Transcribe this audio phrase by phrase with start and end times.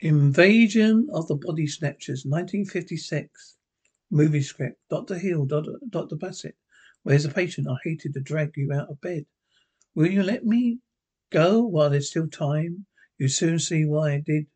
[0.00, 3.56] Invasion of the Body Snatchers, 1956.
[4.10, 4.80] Movie script.
[4.88, 5.18] Dr.
[5.18, 5.72] Hill, Dr.
[5.88, 6.16] Dr.
[6.16, 6.56] Bassett.
[7.02, 7.68] Where's the patient?
[7.68, 9.26] I hated to drag you out of bed.
[9.94, 10.78] Will you let me
[11.30, 12.86] go while there's still time?
[13.18, 14.46] You soon see why I did.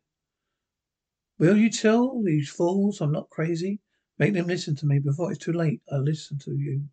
[1.37, 3.81] Will you tell these fools I'm not crazy?
[4.17, 5.81] Make them listen to me before it's too late.
[5.91, 6.83] I'll listen to you.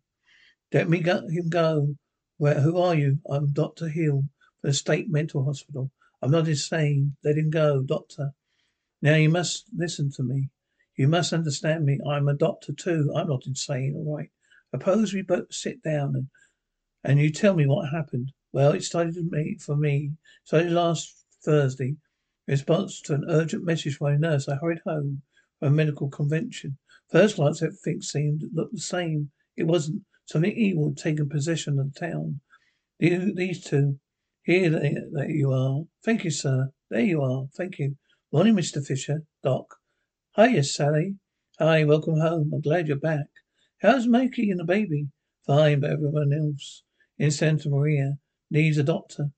[0.73, 1.95] Let me go him go.
[2.37, 3.19] Where who are you?
[3.29, 3.87] I'm Dr.
[3.87, 4.25] Hill
[4.61, 5.91] the State Mental Hospital.
[6.21, 7.15] I'm not insane.
[7.23, 8.31] Let him go, doctor.
[9.01, 10.49] Now you must listen to me.
[10.95, 11.99] You must understand me.
[12.07, 13.11] I'm a doctor too.
[13.15, 14.29] I'm not insane, all right.
[14.71, 16.27] Suppose we both sit down and
[17.03, 18.31] and you tell me what happened.
[18.53, 20.11] Well, it started me for me.
[20.43, 21.95] Started last Thursday.
[22.47, 25.23] In response to an urgent message from my nurse, I hurried home
[25.59, 26.77] from a medical convention.
[27.11, 29.31] First glance, everything seemed to look the same.
[29.57, 30.03] It wasn't.
[30.25, 32.39] Something evil had taken possession of the town.
[32.99, 33.99] These two.
[34.43, 35.83] Here they, there you are.
[36.05, 36.69] Thank you, sir.
[36.89, 37.47] There you are.
[37.55, 37.97] Thank you.
[38.33, 38.81] Morning, Mr.
[38.81, 39.23] Fisher.
[39.43, 39.75] Doc.
[40.37, 41.17] Hiya, Sally.
[41.59, 42.51] Hi, welcome home.
[42.53, 43.25] I'm glad you're back.
[43.81, 45.09] How's Mikey and the baby?
[45.45, 46.83] Fine, but everyone else
[47.17, 48.19] in Santa Maria
[48.49, 49.31] needs a doctor.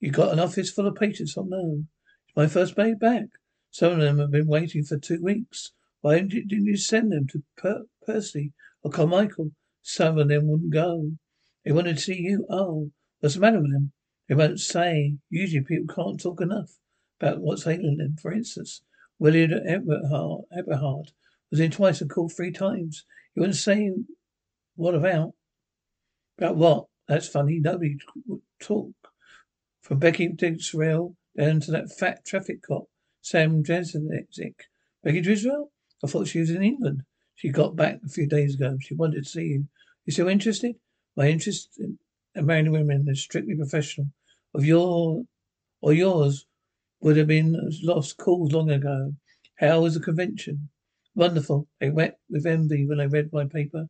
[0.00, 1.84] You got an office full of patients, oh, I know.
[2.26, 3.24] It's my first day back.
[3.70, 5.72] Some of them have been waiting for two weeks.
[6.02, 8.52] Why didn't you send them to per- Percy
[8.82, 9.52] or Carmichael?
[9.80, 11.12] Some of them wouldn't go.
[11.64, 12.44] They wanted to see you.
[12.50, 13.92] Oh, what's the matter with them?
[14.28, 15.16] They won't say.
[15.30, 16.76] Usually people can't talk enough
[17.20, 18.16] about what's ailing.
[18.20, 18.82] For instance,
[19.18, 21.12] William Eberhard, Eberhard
[21.50, 23.04] was in twice and called three times.
[23.34, 23.90] He wouldn't say
[24.76, 25.34] what about.
[26.38, 26.86] About what?
[27.06, 27.60] That's funny.
[27.60, 28.92] Nobody would talk.
[29.82, 32.84] From Becky Driscoll down to that fat traffic cop,
[33.20, 34.54] Sam Janzek.
[35.02, 35.72] Becky Driscoll?
[36.02, 37.02] I thought she was in England.
[37.34, 38.78] She got back a few days ago.
[38.80, 39.68] She wanted to see you.
[40.06, 40.76] You still interested?
[41.16, 41.98] My interest in
[42.34, 44.08] marrying women is strictly professional.
[44.54, 45.24] Of your
[45.80, 46.46] or yours
[47.00, 49.14] would have been lost cause long ago.
[49.58, 50.68] How was the convention?
[51.14, 51.68] Wonderful.
[51.80, 53.86] They wept with envy when they read my paper.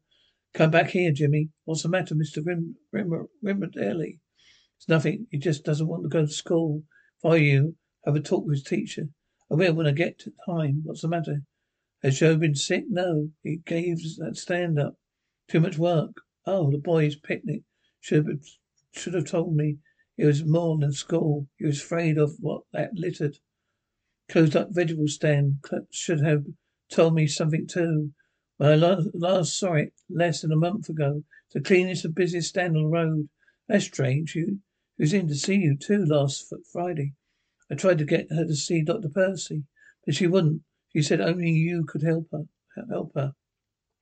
[0.54, 1.50] Come back here, Jimmy.
[1.64, 2.44] What's the matter, Mr.
[2.44, 3.62] Rim, Rim?
[3.72, 5.26] It's nothing.
[5.30, 6.82] He just doesn't want to go to school.
[7.22, 9.08] If I you, have a talk with his teacher.
[9.50, 10.82] I will when I get to time.
[10.84, 11.42] What's the matter?
[12.02, 12.84] Has Joe been sick?
[12.88, 13.28] No.
[13.42, 14.94] He gave that stand up.
[15.48, 16.12] Too much work.
[16.46, 17.62] Oh, the boys' picnic.
[18.00, 18.38] Should have,
[18.92, 19.78] should have told me.
[20.20, 21.48] It was more than school.
[21.56, 23.38] He was afraid of what that littered.
[24.28, 25.64] Closed up vegetable stand.
[25.92, 26.44] Should have
[26.90, 28.12] told me something too.
[28.58, 32.76] When I last saw it, less than a month ago, the cleanest and busiest stand
[32.76, 33.30] on the road.
[33.66, 34.32] That's strange.
[34.32, 34.58] He
[34.98, 37.14] was in to see you too last Friday.
[37.70, 39.08] I tried to get her to see Dr.
[39.08, 39.64] Percy,
[40.04, 40.60] but she wouldn't.
[40.92, 42.44] She said only you could help her.
[42.90, 43.32] Help her.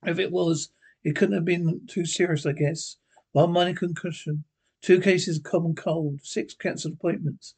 [0.05, 2.97] If it was, it couldn't have been too serious, I guess.
[3.31, 4.43] One minor concussion.
[4.81, 7.55] Two cases of common cold, six cancelled appointments.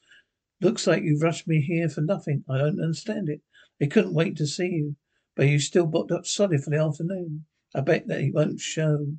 [0.59, 2.43] Looks like you've rushed me here for nothing.
[2.49, 3.41] I don't understand it.
[3.79, 4.95] They couldn't wait to see you,
[5.35, 7.45] but you still booked up solid for the afternoon.
[7.73, 9.15] I bet that he won't show.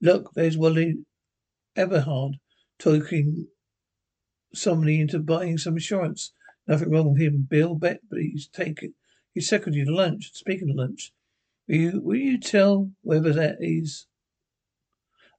[0.00, 1.04] Look, there's Wally
[1.76, 2.38] Eberhard
[2.78, 3.48] talking
[4.54, 6.32] somebody into buying some insurance.
[6.66, 7.74] Nothing wrong with him, Bill.
[7.74, 8.94] Bet, but he's taken.
[9.34, 10.32] He's secondary to lunch.
[10.32, 11.12] Speaking of lunch,
[11.68, 14.06] will you will you tell whether that is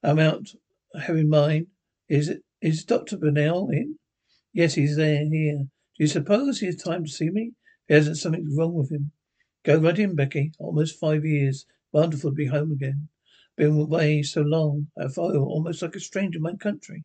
[0.03, 0.55] amount
[0.99, 1.67] have in mind?
[2.09, 2.31] Is
[2.61, 3.99] is Doctor Bennell in?
[4.53, 5.55] Yes, he's there here.
[5.55, 7.53] Uh, do you suppose he has time to see me?
[7.83, 9.11] If he hasn't something wrong with him.
[9.63, 10.53] Go right in, Becky.
[10.59, 11.65] Almost five years.
[11.91, 13.09] Wonderful to be home again.
[13.55, 14.87] Been away so long.
[14.97, 17.03] I feel almost like a stranger in my country.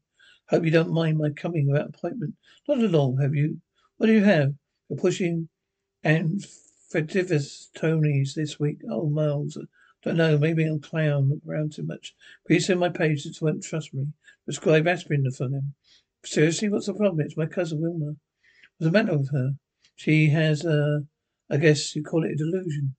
[0.50, 2.34] Hope you don't mind my coming without appointment.
[2.68, 3.60] Not at all, have you?
[3.96, 4.54] What do you have?
[4.88, 5.48] You're pushing
[6.04, 6.44] and
[6.92, 8.80] Fetivis Tony's this week.
[8.90, 9.56] Oh, Miles.
[10.04, 10.36] Don't know.
[10.36, 12.14] Maybe I'm clown around too much.
[12.46, 14.06] Please send my patients won't trust me.
[14.44, 15.74] Prescribe aspirin for them.
[16.24, 17.20] Seriously, what's the problem?
[17.20, 18.14] It's my cousin Wilma.
[18.78, 19.52] What's the matter with her?
[19.94, 21.00] She has, uh,
[21.50, 22.96] I guess you call it a delusion.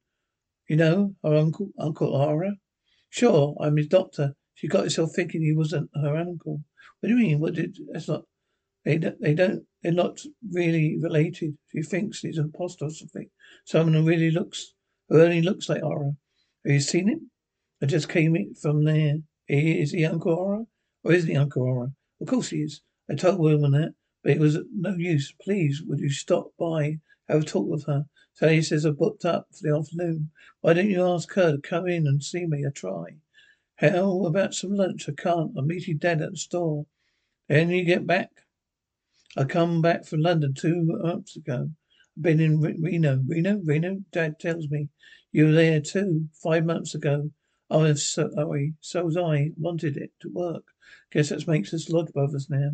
[0.70, 2.54] You know, her uncle, Uncle Ira?
[3.10, 4.36] Sure, I'm his doctor.
[4.56, 6.62] She got herself thinking he wasn't her uncle.
[7.00, 7.40] What do you mean?
[7.40, 8.24] What did, that's not,
[8.86, 10.20] they, they don't, they're not
[10.54, 11.58] really related.
[11.68, 13.30] She thinks he's an impostor or something.
[13.66, 14.74] Someone who really looks,
[15.10, 16.14] who only looks like Ira.
[16.66, 17.32] Have you seen him?
[17.82, 19.18] I just came in from there.
[19.50, 20.66] Is he Uncle Ira?
[21.04, 21.92] Or isn't he Uncle Ira?
[22.22, 22.82] Of course he is.
[23.10, 25.34] I told Wilma that, but it was no use.
[25.42, 28.06] Please, would you stop by, have a talk with her?
[28.34, 30.32] Sally says I've booked up for the afternoon.
[30.62, 32.66] Why don't you ask her to come in and see me?
[32.66, 33.18] I try.
[33.76, 35.10] How about some lunch?
[35.10, 35.52] I can't.
[35.58, 36.86] I'm meeting Dad at the store.
[37.50, 38.30] Then you get back?
[39.36, 41.72] I come back from London two months ago.
[42.16, 43.22] I've been in Reno.
[43.28, 43.60] Reno?
[43.66, 43.98] Reno?
[44.14, 44.88] Dad tells me.
[45.34, 47.32] You were there too, five months ago.
[47.68, 48.76] I was sorry.
[48.82, 49.50] So oh, was I.
[49.58, 50.64] Wanted it to work.
[51.12, 52.74] Guess that makes us lodge brothers now.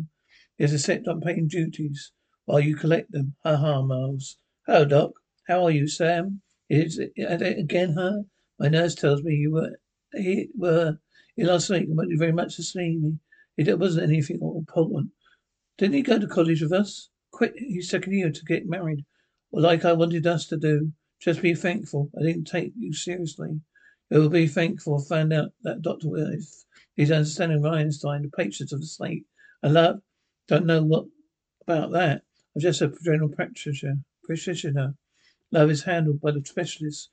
[0.58, 2.12] Yes, except I'm paying duties
[2.44, 3.34] while you collect them.
[3.44, 4.36] Ha ha, Miles.
[4.66, 5.12] Hello, Doc.
[5.48, 6.42] How are you, Sam?
[6.68, 8.24] Is it again her?
[8.58, 9.80] My nurse tells me you were
[10.12, 10.98] he were
[11.38, 13.20] last week and wanted very much to see me.
[13.56, 15.12] It wasn't anything important.
[15.78, 17.08] Didn't he go to college with us?
[17.30, 19.06] Quit his second year to get married.
[19.50, 20.92] Well, like I wanted us to do.
[21.20, 23.60] Just be thankful I didn't take you seriously.
[24.10, 26.08] You will be thankful I found out that Dr.
[26.16, 26.64] If
[26.96, 29.26] he's understanding Einstein, the patrons of the state.
[29.62, 30.00] And love,
[30.48, 31.04] don't know what
[31.62, 32.22] about that.
[32.54, 33.98] I'm just a general practitioner.
[34.24, 34.94] Practitioner.
[35.52, 37.10] Love is handled by the specialists.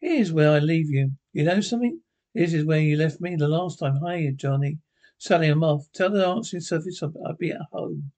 [0.00, 1.12] Here's where I leave you.
[1.32, 2.00] You know something?
[2.34, 4.00] This is where you left me the last time.
[4.04, 4.78] Hiya, Johnny.
[5.18, 5.86] Sally, I'm off.
[5.92, 8.12] Tell the answering service I'll be at home.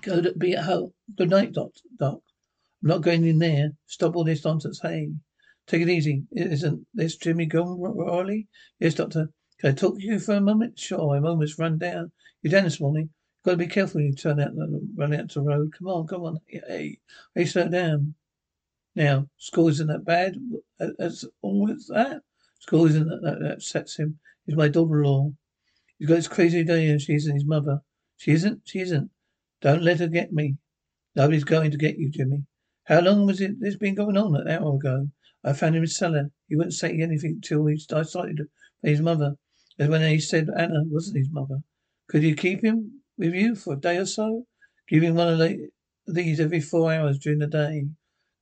[0.00, 0.92] Go to be at home.
[1.16, 1.72] Good night, Doc.
[1.98, 2.20] Doc.
[2.82, 3.70] I'm not going in there.
[3.86, 4.80] Stop all this nonsense.
[4.82, 5.10] Hey.
[5.68, 6.24] Take it easy.
[6.32, 8.44] Isn't this Jimmy Gilroy?
[8.80, 9.28] Yes, Doctor.
[9.60, 10.78] Can I talk to you for a moment?
[10.78, 12.10] Sure, I'm almost run down.
[12.40, 13.10] You're down this morning.
[13.10, 15.74] You've got to be careful when you turn out, and run out to the road.
[15.76, 16.38] Come on, come on.
[16.46, 16.98] Hey,
[17.34, 18.14] hey, slow down.
[18.94, 20.36] Now, school isn't that bad
[20.98, 22.22] as always that.
[22.60, 24.18] School isn't that, that, that upsets him.
[24.46, 25.32] He's my daughter-in-law.
[25.98, 27.82] He's got this crazy idea and she isn't his mother.
[28.16, 28.62] She isn't?
[28.64, 29.10] She isn't.
[29.60, 30.56] Don't let her get me.
[31.14, 32.44] Nobody's going to get you, Jimmy.
[32.88, 34.34] How long was it this been going on?
[34.34, 35.10] An hour ago.
[35.44, 36.30] I found him in the cellar.
[36.48, 38.48] He wouldn't say anything till he decided to
[38.82, 39.36] his mother.
[39.78, 41.58] And when he said Anna wasn't his mother.
[42.08, 44.46] Could you keep him with you for a day or so?
[44.88, 45.52] Give him one of
[46.06, 47.88] these every four hours during the day.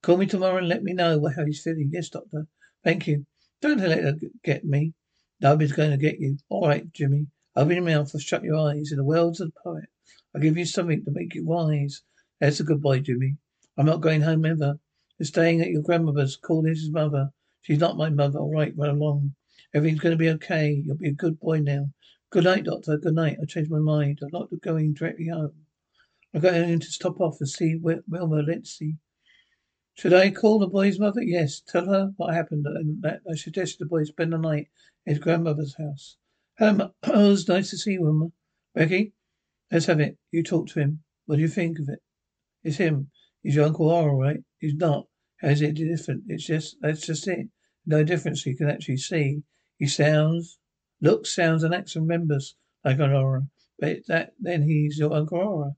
[0.00, 1.90] Call me tomorrow and let me know how he's feeling.
[1.92, 2.46] Yes, doctor.
[2.84, 3.26] Thank you.
[3.60, 4.14] Don't let her
[4.44, 4.94] get me.
[5.40, 6.38] Nobody's going to get you.
[6.48, 7.26] All right, Jimmy.
[7.56, 8.92] Open your mouth and shut your eyes.
[8.92, 9.88] In the words of the poet,
[10.32, 12.02] I'll give you something to make you wise.
[12.38, 13.38] That's a good goodbye, Jimmy.
[13.76, 14.78] I'm not going home ever.
[15.18, 16.36] You're staying at your grandmother's.
[16.36, 17.30] Call his mother.
[17.62, 18.38] She's not my mother.
[18.38, 19.34] All right, run along.
[19.74, 20.82] Everything's going to be okay.
[20.84, 21.90] You'll be a good boy now.
[22.30, 22.96] Good night, Doctor.
[22.96, 23.38] Good night.
[23.40, 24.20] I changed my mind.
[24.22, 25.52] I'm not going directly home.
[26.34, 28.98] I'm going to stop off and see Wilma Lindsay.
[29.94, 31.22] Should I call the boy's mother?
[31.22, 31.60] Yes.
[31.60, 34.68] Tell her what happened and that I suggested the boy spend the night
[35.06, 36.16] at his grandmother's house.
[36.58, 38.28] Hello, oh, it's nice to see you, Wilma.
[38.74, 39.12] Becky,
[39.70, 40.18] let's have it.
[40.30, 41.02] You talk to him.
[41.26, 42.00] What do you think of it?
[42.62, 43.10] It's him.
[43.46, 44.40] He's your Uncle Oral, right?
[44.58, 45.06] He's not.
[45.40, 46.24] How is it different?
[46.26, 47.46] It's just, that's just it.
[47.86, 49.42] No difference you can actually see.
[49.78, 50.58] He sounds,
[51.00, 53.42] looks, sounds, and acts and remembers like an aura.
[53.78, 55.76] But that, then he's your Uncle Ira.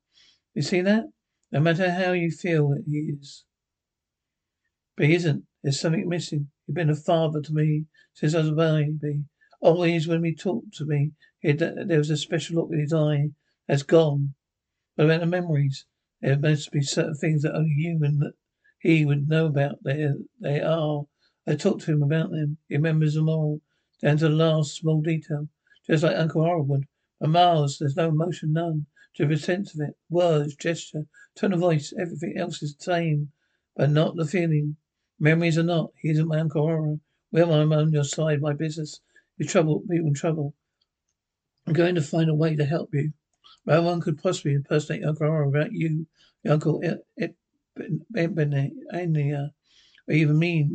[0.54, 1.10] You see that?
[1.52, 3.44] No matter how you feel that he is.
[4.96, 5.44] But he isn't.
[5.62, 6.48] There's something missing.
[6.66, 9.24] You've been a father to me since I was a baby.
[9.60, 11.12] Always when he talked to me,
[11.44, 13.28] had, there was a special look in his eye
[13.66, 14.32] that's gone.
[14.94, 15.84] What about the memories?
[16.20, 18.32] There must be certain things that only you and
[18.80, 19.82] he would know about.
[19.82, 21.06] There they are.
[21.46, 22.58] I talked to him about them.
[22.68, 23.60] He remembers them all,
[24.02, 25.48] down to the last small detail,
[25.86, 26.84] just like Uncle Harold.
[27.20, 28.86] But Miles, there's no emotion, none.
[29.14, 29.96] Just a sense of it.
[30.10, 31.06] Words, gesture,
[31.36, 33.32] tone of voice, everything else is the same,
[33.76, 34.76] but not the feeling.
[35.18, 35.92] Memories are not.
[36.00, 37.00] He isn't my Uncle Horror.
[37.32, 38.40] Well, I'm on your side.
[38.40, 39.00] My business
[39.38, 39.80] is trouble.
[39.88, 40.54] People in trouble.
[41.66, 43.12] I'm going to find a way to help you.
[43.68, 46.06] No one could possibly impersonate Horror without you,
[46.48, 47.28] Uncle eh, eh,
[48.16, 49.48] Ebony, eh, uh,
[50.08, 50.70] or even me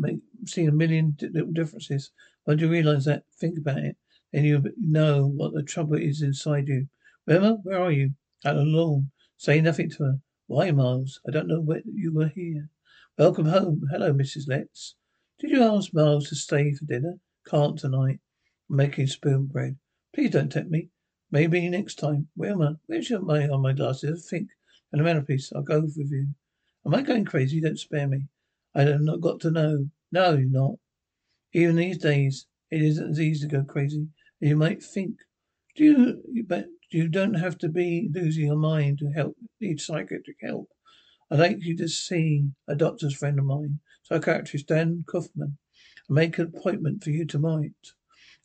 [0.45, 2.11] seeing a million little differences.
[2.45, 3.97] Once you realize that, think about it,
[4.31, 6.87] then you know what the trouble is inside you.
[7.25, 8.11] Remember, where are you?
[8.45, 9.09] Out alone.
[9.37, 10.19] Say nothing to her.
[10.45, 11.19] Why, Miles?
[11.27, 12.69] I don't know where you were here.
[13.17, 13.87] Welcome home.
[13.89, 14.47] Hello, Mrs.
[14.47, 14.93] Letts.
[15.39, 17.15] Did you ask Miles to stay for dinner?
[17.47, 18.19] Can't tonight.
[18.69, 19.77] I'm making spoon bread.
[20.13, 20.89] Please don't tempt me.
[21.33, 22.27] Maybe next time.
[22.37, 24.25] Wilma, where's your money on oh, my glasses?
[24.25, 24.49] I think.
[24.91, 25.51] And the mantelpiece.
[25.53, 26.27] I'll go with you.
[26.85, 27.59] Am I going crazy?
[27.59, 28.27] Don't spare me.
[28.75, 29.89] I have not got to know.
[30.11, 30.75] No, you're not.
[31.51, 34.07] Even these days, it isn't as easy to go crazy
[34.43, 35.15] you might think.
[35.75, 40.37] Do you, but you don't have to be losing your mind to help, need psychiatric
[40.41, 40.69] help.
[41.31, 45.57] I'd like you to see a doctor's friend of mine, psychiatrist Dan Kaufman.
[46.09, 47.71] I'll make an appointment for you tonight.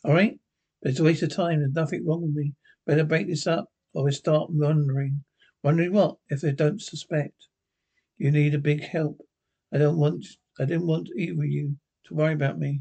[0.05, 0.39] All right?
[0.83, 1.59] It's a waste of time.
[1.59, 2.55] There's nothing wrong with me.
[2.89, 5.23] Better break this up or we start wondering.
[5.63, 6.17] Wondering what?
[6.31, 7.49] If they don't suspect.
[8.17, 9.21] You need a big help.
[9.71, 10.25] I don't want,
[10.59, 11.77] I didn't want either of you
[12.07, 12.81] to worry about me.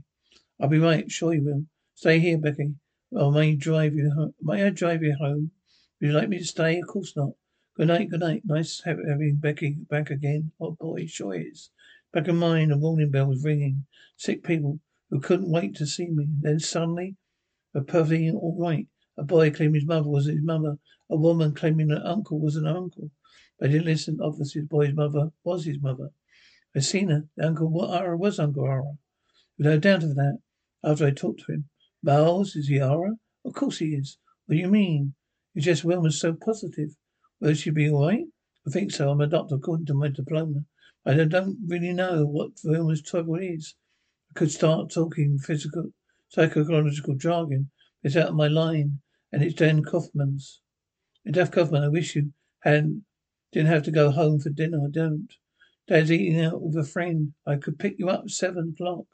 [0.61, 1.11] I'll be right.
[1.11, 1.65] Sure you will.
[1.93, 2.75] Stay here, Becky.
[3.11, 4.33] Or may drive you home?
[4.41, 5.51] May I drive you home?
[5.99, 6.79] Would you like me to stay?
[6.79, 7.31] Of course not.
[7.75, 8.43] Good night, good night.
[8.45, 10.53] Nice having Becky back again.
[10.61, 11.69] Oh boy, sure is.
[12.13, 13.85] Back in mine, a warning bell was ringing.
[14.15, 16.27] Sick people who couldn't wait to see me.
[16.39, 17.17] Then suddenly,
[17.73, 18.87] were perfectly all right.
[19.17, 20.77] A boy claiming his mother was his mother.
[21.09, 23.09] A woman claiming an uncle was an uncle.
[23.59, 24.19] But he didn't listen.
[24.21, 26.11] Obviously, the boy's mother was his mother.
[26.75, 27.27] I seen her.
[27.35, 28.97] The uncle Ira was Uncle Ira.
[29.57, 30.39] With no doubt of that.
[30.83, 31.69] After I talked to him.
[32.03, 33.17] Miles, is he Ira?
[33.43, 34.17] Of course he is.
[34.45, 35.15] What do you mean?
[35.55, 36.95] You just Wilma's so positive.
[37.39, 38.25] Will she be all right?
[38.67, 39.09] I think so.
[39.09, 40.65] I'm a doctor according to my diploma.
[41.05, 43.75] I don't really know what Wilma's trouble is.
[44.29, 45.91] I could start talking physical,
[46.29, 47.71] psychological jargon.
[48.03, 48.99] It's out of my line,
[49.37, 50.61] and it's Dan Kaufman's.
[51.23, 53.05] And Duff Kaufman, I wish you hadn't
[53.53, 54.79] didn't have to go home for dinner.
[54.83, 55.29] I don't.
[55.87, 57.33] Dad's eating out with a friend.
[57.45, 59.05] I could pick you up at seven o'clock.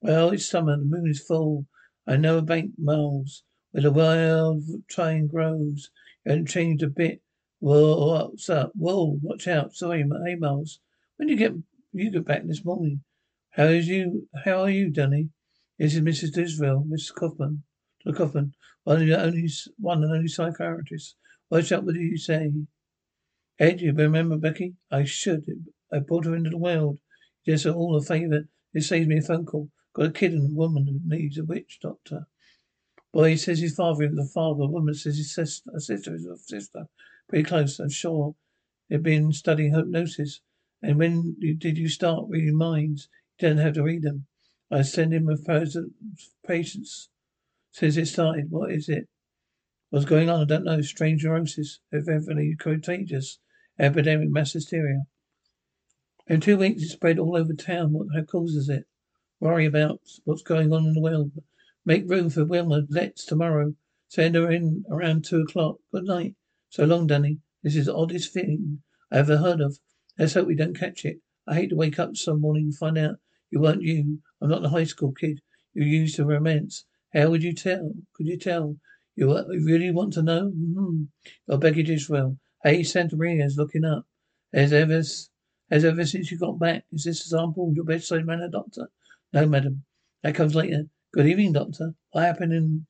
[0.00, 0.76] Well, it's summer.
[0.76, 1.66] The moon is full.
[2.06, 3.42] I know a bank miles
[3.72, 5.90] where the wild thyme grows.
[6.24, 7.20] You haven't changed a bit.
[7.58, 8.70] Whoa, what's up?
[8.76, 9.74] Whoa, watch out.
[9.74, 10.78] Sorry, hey, Miles.
[11.16, 11.54] When you get
[11.92, 13.02] you get back this morning?
[13.50, 14.28] How is you?
[14.44, 15.30] How are you, Danny?
[15.76, 16.34] This is Mrs.
[16.34, 17.16] Disraeli, Mrs.
[17.16, 17.64] Kaufman.
[18.06, 18.18] Dr.
[18.18, 21.16] Kaufman, one of the only one and only psychiatrist.
[21.50, 22.52] Watch out, what do you say?
[23.58, 24.76] Ed, you remember Becky?
[24.92, 25.44] I should.
[25.92, 27.00] I brought her into the world.
[27.44, 28.48] Just all a favour.
[28.72, 29.70] It saves me a phone call.
[29.92, 32.28] Got a kid and a woman who needs a witch doctor.
[33.12, 34.62] Boy says his father is a father.
[34.62, 36.86] A woman says his sister, a sister is a sister.
[37.28, 38.36] Pretty close, I'm sure.
[38.88, 40.42] They've been studying hypnosis.
[40.80, 43.08] And when did you start reading minds?
[43.40, 44.26] You don't have to read them.
[44.70, 45.94] I send him a thousand
[46.46, 47.08] patients
[47.76, 48.50] since it started.
[48.50, 49.06] What is it?
[49.90, 50.40] What's going on?
[50.40, 50.80] I don't know.
[50.80, 51.80] Strange neurosis.
[51.92, 53.38] Evidently contagious.
[53.78, 55.02] Epidemic mass hysteria.
[56.26, 57.92] In two weeks it spread all over town.
[57.92, 58.86] What causes it?
[59.40, 61.32] Worry about what's going on in the world.
[61.84, 63.74] Make room for Wilma Lentz tomorrow.
[64.08, 65.76] Send her in around two o'clock.
[65.92, 66.34] Good night.
[66.70, 67.40] So long, Danny.
[67.62, 68.80] This is the oddest thing
[69.12, 69.78] I ever heard of.
[70.18, 71.18] Let's hope we don't catch it.
[71.46, 73.16] I hate to wake up some morning and find out
[73.50, 74.20] you weren't you.
[74.40, 75.42] I'm not the high school kid
[75.74, 76.86] you used to romance.
[77.16, 77.92] How would you tell?
[78.14, 78.76] Could you tell?
[79.14, 80.50] You really want to know?
[80.50, 81.04] Mm-hmm.
[81.48, 82.36] You're Becky Driscoll.
[82.62, 84.04] Hey, Santa Maria's looking up.
[84.52, 85.02] Has ever,
[85.70, 86.84] has ever since you got back.
[86.92, 88.90] Is this example your bedside manner, doctor?
[89.32, 89.84] No, madam.
[90.22, 90.84] That comes later.
[91.14, 91.94] Good evening, doctor.
[92.10, 92.86] What happened in,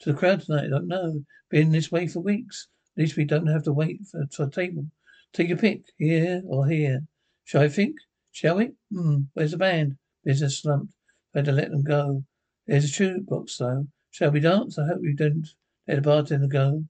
[0.00, 0.66] to the crowd tonight?
[0.66, 1.24] I don't know.
[1.48, 2.68] Been this way for weeks.
[2.98, 4.84] At least we don't have to wait for, for a table.
[5.32, 7.00] Take your pick, here or here.
[7.44, 7.96] Shall I think?
[8.30, 8.72] Shall we?
[8.92, 9.20] Hmm.
[9.32, 9.96] Where's the band?
[10.22, 10.92] Business slumped.
[11.32, 12.24] Better let them go.
[12.70, 13.88] There's a shoe box though.
[14.12, 14.78] Shall we dance?
[14.78, 15.44] I hope you don't
[15.88, 16.84] let the bartender go.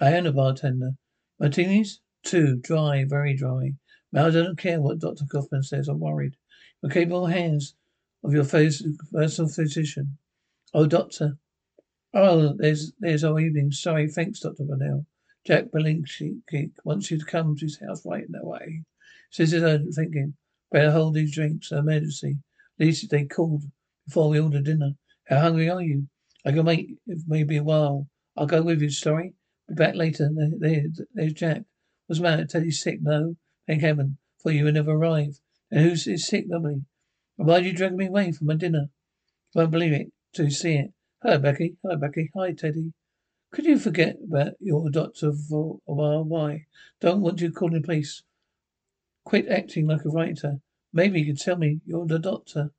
[0.00, 0.92] I am a bartender.
[1.40, 1.98] Martinis?
[2.22, 2.58] Two.
[2.58, 3.74] Dry, very dry.
[4.12, 5.24] Mal, I don't care what Dr.
[5.24, 5.88] Kaufman says.
[5.88, 6.36] I'm worried.
[6.80, 7.74] Your capable hands
[8.22, 10.16] of your personal physician.
[10.72, 11.38] Oh, doctor.
[12.14, 13.72] Oh, there's there's our evening.
[13.72, 14.62] Sorry, thanks, Dr.
[14.62, 15.06] Bennell.
[15.44, 18.84] Jack Belicec wants you to come to his house right in that way.
[19.30, 20.34] Says his own thinking.
[20.70, 22.38] Better hold these drinks, emergency.
[22.78, 23.64] At least they called
[24.06, 24.92] before we order dinner.
[25.26, 26.08] How hungry are you?
[26.44, 28.08] I can wait maybe a while.
[28.36, 29.34] I'll go with you, sorry.
[29.68, 30.30] Be back later.
[30.58, 31.62] There, there's Jack.
[32.06, 32.44] What's the matter?
[32.44, 33.36] Teddy's sick, no?
[33.66, 34.18] Thank heaven.
[34.40, 35.40] For you would never arrive.
[35.70, 36.82] And who's is sick, nobody?
[37.34, 38.86] Why do you drag me away from my dinner?
[39.52, 40.92] You won't believe it to see it.
[41.22, 41.76] Hello, Becky.
[41.82, 42.30] Hello, Becky.
[42.36, 42.92] Hi, Teddy.
[43.50, 46.24] Could you forget about your doctor for a while?
[46.24, 46.66] Why?
[47.00, 48.22] Don't want you called in place.
[49.24, 50.58] Quit acting like a writer.
[50.92, 52.70] Maybe you could tell me you're the doctor.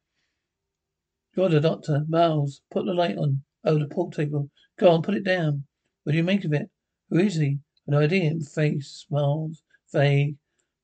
[1.38, 2.03] The doctor.
[2.10, 3.44] Miles, put the light on.
[3.63, 4.50] Oh, the pork table.
[4.79, 5.65] Go on, put it down.
[6.03, 6.72] What do you make of it?
[7.12, 7.60] Who is he?
[7.86, 8.34] No idea.
[8.39, 9.62] Face, Miles,
[9.94, 10.38] vague.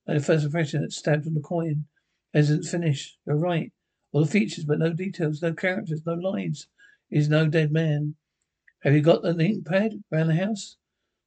[0.07, 1.85] Like the first impression that stabbed on the coin.
[2.35, 3.17] Isn't finished.
[3.25, 3.71] You're right.
[4.11, 6.67] All the features, but no details, no characters, no lines.
[7.09, 8.15] He's no dead man.
[8.83, 10.77] Have you got an ink pad around the house?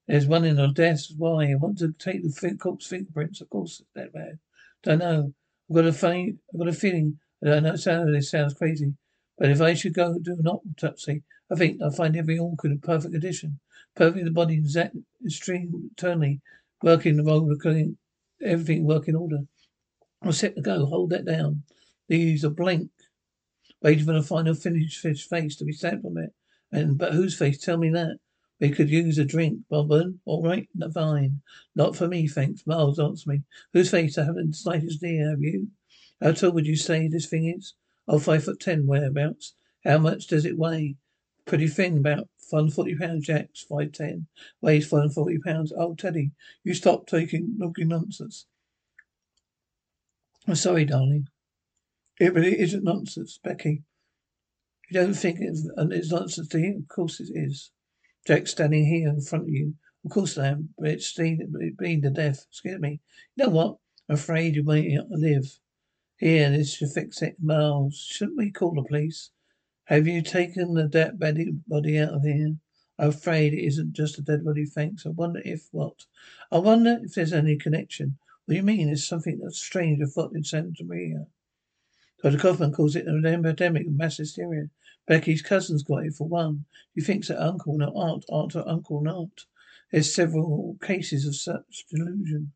[0.07, 1.11] There's one in the desk.
[1.17, 1.51] Why?
[1.51, 3.41] I want to take the corpse fingerprints.
[3.41, 4.39] Of course, that bad.
[4.85, 5.35] Don't know.
[5.69, 6.37] I've got a funny.
[6.55, 7.19] I've got a feeling.
[7.43, 7.75] I don't know.
[7.75, 8.95] Sound this sounds crazy,
[9.39, 12.81] but if I should go do an autopsy, I think I'll find every organ in
[12.81, 13.61] perfect condition.
[13.95, 16.41] Perfect the body exact, extreme, eternally
[16.83, 17.97] working the role of
[18.43, 19.41] everything work in order.
[20.23, 20.87] I'm set to go.
[20.87, 21.63] Hold that down.
[22.09, 22.91] These are blank,
[23.83, 26.33] waiting for the final finished fish face to be stamped on it.
[26.73, 27.59] And but whose face?
[27.59, 28.19] Tell me that.
[28.61, 30.21] We could use a drink, Bobbin.
[30.25, 31.43] All right, no, fine.
[31.75, 32.67] Not for me, thanks.
[32.67, 33.43] Miles answer me.
[33.75, 34.17] Whose face?
[34.17, 35.29] I haven't the slightest idea.
[35.29, 35.69] Have you?
[36.23, 37.75] How tall would you say this thing is?
[38.09, 39.55] Oh, five foot ten, whereabouts.
[39.85, 40.97] How much does it weigh?
[41.45, 43.27] Pretty thin, about 140 pounds.
[43.27, 44.27] Jack's five ten,
[44.61, 45.73] weighs 140 pounds.
[45.77, 46.33] Oh, Teddy,
[46.65, 48.47] you stop taking looking nonsense.
[50.47, 51.29] I'm sorry, darling.
[52.21, 53.83] It really isn't nonsense, Becky.
[54.89, 56.79] You don't think it's, it's nonsense to you?
[56.79, 57.73] Of course it is.
[58.27, 59.75] Jack's standing here in front of you.
[60.05, 62.47] Of course I am, but it's being to death.
[62.49, 63.01] Excuse me.
[63.35, 63.79] You know what?
[64.09, 65.59] I'm afraid you may not live.
[66.19, 67.37] Here, this should fix it.
[67.43, 69.31] Miles, shouldn't we call the police?
[69.85, 72.57] Have you taken the dead body out of here?
[72.99, 75.05] I'm afraid it isn't just a dead body, thanks.
[75.05, 76.07] I wonder if what?
[76.51, 78.17] I wonder if there's any connection.
[78.47, 78.87] What do you mean?
[78.87, 81.27] There's something that's strange afoot in Santa Maria.
[82.23, 82.39] Dr.
[82.39, 84.71] Kaufman calls it an epidemic of mass hysteria.
[85.07, 86.65] Becky's cousin's got it for one.
[86.95, 89.45] He thinks that uncle, no aunt, aunt or uncle, not.
[89.93, 92.53] There's several cases of such delusion.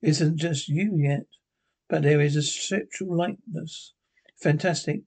[0.00, 1.26] Isn't just you yet.
[1.88, 3.94] But there is a sexual likeness.
[4.36, 5.02] Fantastic.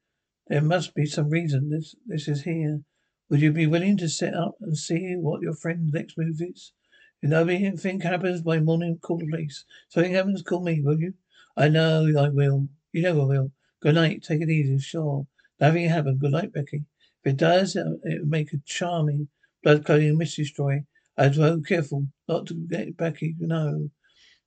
[0.47, 2.81] There must be some reason this this is here.
[3.29, 6.73] Would you be willing to sit up and see what your friend's next move is?
[7.21, 9.65] If anything happens by morning, call the police.
[9.89, 11.13] Something happens, call me, will you?
[11.55, 12.69] I know I will.
[12.91, 13.51] You know I will.
[13.81, 14.23] Good night.
[14.23, 15.27] Take it easy, sure.
[15.59, 16.19] Nothing happened.
[16.19, 16.85] Good night, Becky.
[17.23, 19.27] If it does, it would make a charming,
[19.61, 20.85] blood-curdling mystery story.
[21.17, 23.91] I was so careful not to get Becky to know.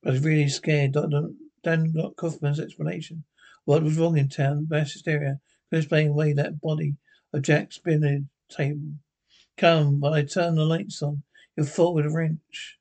[0.04, 0.92] I was really scared.
[0.92, 1.28] Dr.
[1.62, 3.24] Dan Kaufman's explanation.
[3.64, 4.66] What was wrong in town?
[4.68, 5.40] Mass hysteria.
[5.70, 6.96] Could explain away that body
[7.32, 8.94] of Jack's billiard table.
[9.56, 11.22] Come, while I turn the lights on.
[11.56, 12.78] You're full with a wrench.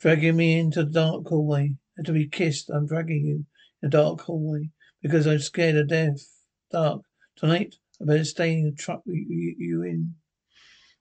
[0.00, 1.76] Dragging me into the dark hallway.
[1.96, 3.46] And to be kissed, I'm dragging you in
[3.82, 4.70] the dark hallway.
[5.02, 6.26] Because I'm scared of death.
[6.70, 7.02] Dark.
[7.36, 10.14] Tonight, I better stay in the truck you, you in.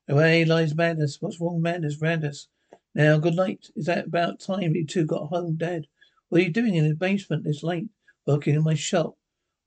[0.10, 1.18] Away lies madness.
[1.22, 2.02] What's wrong, madness?
[2.02, 2.48] Madness.
[2.94, 3.68] Now, good night.
[3.76, 5.88] Is that about time you two got home, Dad?
[6.34, 7.90] What are you doing in the basement this late?
[8.26, 9.20] Working in my shop.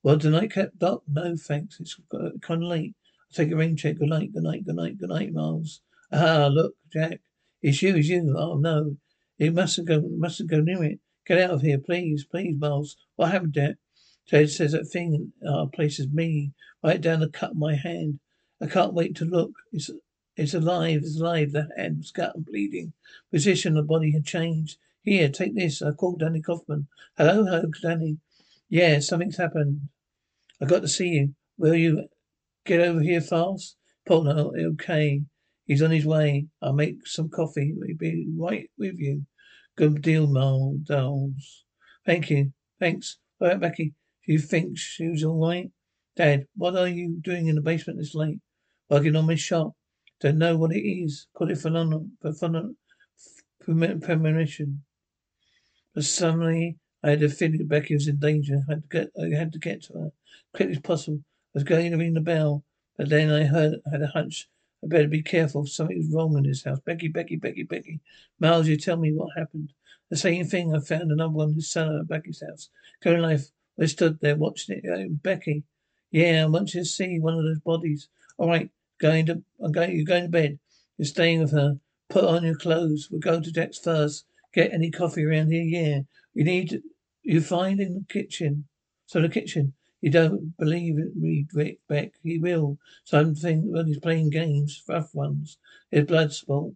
[0.02, 1.02] Well, tonight kept dark?
[1.06, 1.78] No, thanks.
[1.78, 2.96] It's kind of late.
[3.30, 3.99] I'll take a rain check.
[3.99, 5.80] Good night, good night, good night, good night, Miles.
[6.11, 7.20] Ah, look, Jack.
[7.62, 8.35] It's you, it's you.
[8.37, 8.96] Oh, no.
[9.38, 10.99] You mustn't go, mustn't go near it.
[11.25, 12.96] Get out of here, please, please, Miles.
[13.14, 13.76] What happened, Jack?
[14.26, 16.50] Ted says that thing in our place is me.
[16.82, 18.18] Right down the cut of my hand.
[18.61, 19.52] I can't wait to look.
[19.70, 19.88] It's
[20.35, 21.52] it's alive, it's alive.
[21.52, 22.92] The hand was cut and bleeding.
[23.30, 24.78] Position of the body had changed.
[25.06, 25.82] Here, take this.
[25.82, 26.88] I called Danny Kaufman.
[27.16, 28.18] Hello, hello, Danny.
[28.68, 29.82] Yeah, something's happened.
[30.60, 31.36] I got to see you.
[31.56, 32.08] Will you
[32.64, 33.76] get over here fast?
[34.10, 35.22] No, okay.
[35.64, 36.48] He's on his way.
[36.60, 37.72] I'll make some coffee.
[37.86, 39.26] He'll be right with you.
[39.76, 40.26] Good deal,
[40.82, 41.64] Dolls.
[42.04, 42.52] Thank you.
[42.80, 43.18] Thanks.
[43.40, 43.94] All right, Becky.
[44.26, 45.70] You think she's all right?
[46.16, 48.40] Dad, what are you doing in the basement this late?
[48.90, 49.75] Working on my shop.
[50.20, 51.28] Don't know what it is.
[51.36, 52.10] Call it phenomenon,
[54.00, 54.82] premonition.
[55.97, 58.61] But suddenly, I had a feeling that Becky was in danger.
[58.69, 60.12] I had to get, I had to get to her
[60.55, 61.21] quickly as possible.
[61.25, 62.65] I was going to ring the bell,
[62.99, 64.47] but then I heard, had a hunch.
[64.85, 65.65] I better be careful.
[65.65, 66.80] Something was wrong in this house.
[66.85, 68.00] Becky, Becky, Becky, Becky.
[68.39, 69.73] Miles, you tell me what happened.
[70.11, 70.75] The same thing.
[70.75, 72.69] I found another one in the cellar at Becky's house.
[73.02, 73.49] Going life
[73.80, 74.85] I stood there watching it.
[74.85, 75.65] It was Becky.
[76.11, 78.09] Yeah, I want you to see one of those bodies.
[78.37, 78.69] All right,
[79.00, 80.59] going to, I'm going, you're going to bed.
[80.99, 81.78] You're staying with her.
[82.11, 83.09] Put on your clothes.
[83.11, 84.26] We'll go to Jack's first.
[84.56, 85.64] Get any coffee around here?
[85.64, 86.00] Yeah.
[86.34, 86.82] You need,
[87.23, 88.66] you find in the kitchen.
[89.06, 89.75] So the kitchen.
[90.00, 92.12] You don't believe me, Rick Beck.
[92.25, 92.78] He will.
[93.04, 95.58] Something when he's playing games, rough ones.
[95.90, 96.75] His blood sport.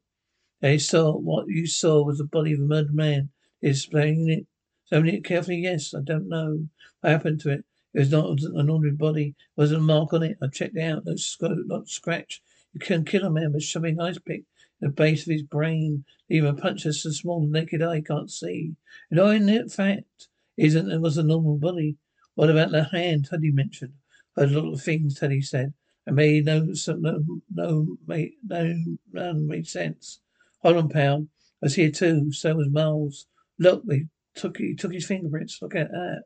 [0.61, 3.31] They saw what you saw was the body of a murdered man.
[3.63, 4.47] He's playing it.
[4.87, 5.95] Examining it carefully, yes.
[5.95, 6.69] I don't know.
[7.01, 7.65] What happened to it?
[7.95, 9.35] It was not an ordinary body.
[9.57, 10.39] There wasn't a mark on it.
[10.43, 11.07] I checked it out.
[11.07, 12.43] No, sc- not scratch.
[12.75, 14.45] You can kill a man by shoving ice pick
[14.81, 16.05] the base of his brain.
[16.29, 18.77] Even a punch so small the naked eye can't see.
[19.11, 21.97] And in fact isn't it was a normal body.
[22.35, 23.95] What about the hand Teddy mentioned?
[24.37, 25.75] Heard a lot of things Teddy said.
[26.07, 27.23] And made no some no
[27.55, 28.75] no made no
[29.13, 30.21] none made sense.
[30.63, 31.27] Hold on, pal.
[31.63, 32.33] I was here too.
[32.33, 33.27] So was Miles.
[33.59, 35.61] Look, they took he took his fingerprints.
[35.61, 36.25] Look at that.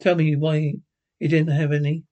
[0.00, 0.74] Tell me why
[1.18, 2.04] he didn't have any.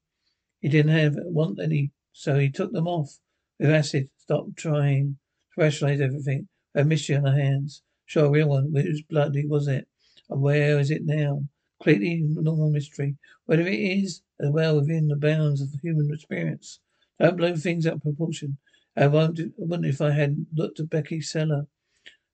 [0.60, 3.18] He didn't have want any, so he took them off
[3.58, 4.10] with acid.
[4.18, 5.18] Stop trying
[5.58, 6.48] rationalize everything.
[6.74, 7.82] I have mystery on our hands.
[8.06, 8.72] Sure, a real one.
[8.74, 9.88] Whose bloody was it?
[10.30, 11.44] And where is it now?
[11.80, 13.16] Completely normal mystery.
[13.46, 16.80] Whether it is as well within the bounds of the human experience.
[17.20, 18.58] Don't blow things out of proportion.
[18.96, 21.66] I wondered if I had looked at Becky's cellar.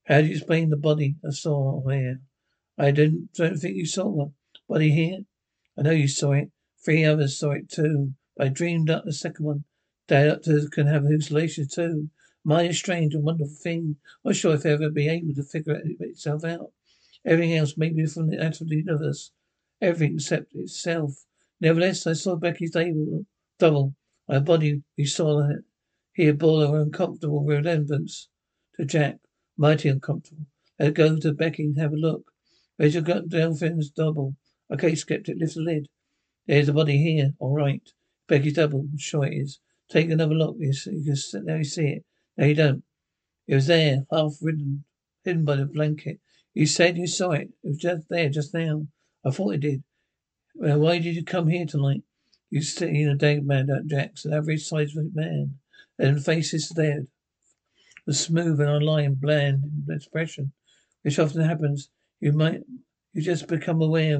[0.05, 2.21] How do you explain the body I saw here?
[2.77, 4.33] I didn't don't think you saw one.
[4.67, 5.19] Body here?
[5.77, 6.51] I know you saw it.
[6.83, 8.13] Three others saw it too.
[8.39, 9.63] I dreamed up the second one.
[10.07, 12.09] Doctors can have hallucinations too.
[12.47, 13.97] A strange and wonderful thing.
[14.23, 16.71] Not sure if I ever be able to figure it itself out.
[17.25, 19.31] Everything else may be from the actual universe.
[19.81, 21.25] Everything except itself.
[21.59, 23.25] Nevertheless, I saw Becky's table,
[23.57, 23.95] double.
[24.27, 25.63] My body, we saw that.
[26.13, 28.29] Here bore her uncomfortable resemblance
[28.75, 29.17] to Jack.
[29.57, 30.45] Mighty uncomfortable.
[30.77, 32.31] Let's go to Becky and have a look.
[32.77, 34.35] Where's your girlfriend's double?
[34.71, 35.87] Okay, skeptic, lift the lid.
[36.45, 37.33] There's a body here.
[37.39, 37.81] All right.
[38.27, 38.87] Becky's double.
[38.97, 39.59] Sure it is.
[39.89, 40.57] Take another look.
[40.59, 42.05] You, you can you see it.
[42.37, 42.83] No, you don't.
[43.47, 44.83] It was there, half hidden,
[45.23, 46.19] hidden by the blanket.
[46.53, 47.49] You said you saw it.
[47.63, 48.87] It was just there, just now.
[49.25, 49.83] I thought it did.
[50.55, 52.03] Well, why did you come here tonight?
[52.49, 55.55] You seen a dead man, Jackson, average sized man,
[55.99, 57.07] and face is dead.
[58.05, 60.53] The smooth and unlying bland expression,
[61.01, 61.89] which often happens.
[62.19, 62.61] You might,
[63.13, 64.19] you just become aware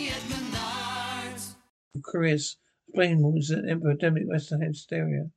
[1.93, 2.03] at Menards.
[2.03, 5.29] Chris explain was an epidemic Western hysteria.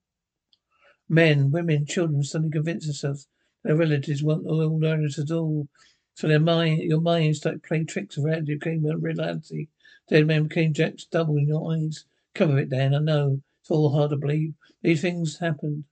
[1.09, 3.29] Men, women, children suddenly convince themselves
[3.63, 5.69] their relatives weren't all learners at all.
[6.15, 9.69] So their mind, your mind started playing tricks around you, became reality.
[10.09, 12.05] Dead men became Jack's double in your eyes.
[12.35, 12.95] Cover it, Dan.
[12.95, 14.55] I know it's all hard to believe.
[14.83, 15.85] These things happened,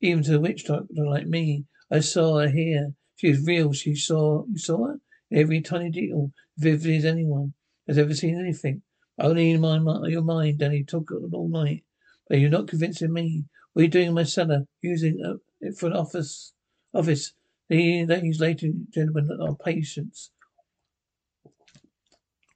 [0.00, 1.64] even to a witch doctor like me.
[1.90, 2.94] I saw her here.
[3.16, 3.72] She was real.
[3.72, 4.44] She saw.
[4.46, 5.00] You saw her.
[5.32, 7.54] Every tiny detail, vivid as anyone
[7.88, 8.82] has ever seen anything.
[9.18, 10.80] Only in my your mind, Danny.
[10.80, 11.84] It all night.
[12.28, 13.44] But you're not convincing me.
[13.72, 14.66] What are you doing in my cellar?
[14.82, 16.52] Using uh, it for an office?
[16.92, 17.32] Office.
[17.70, 20.30] Ladies, ladies gentlemen, are patients.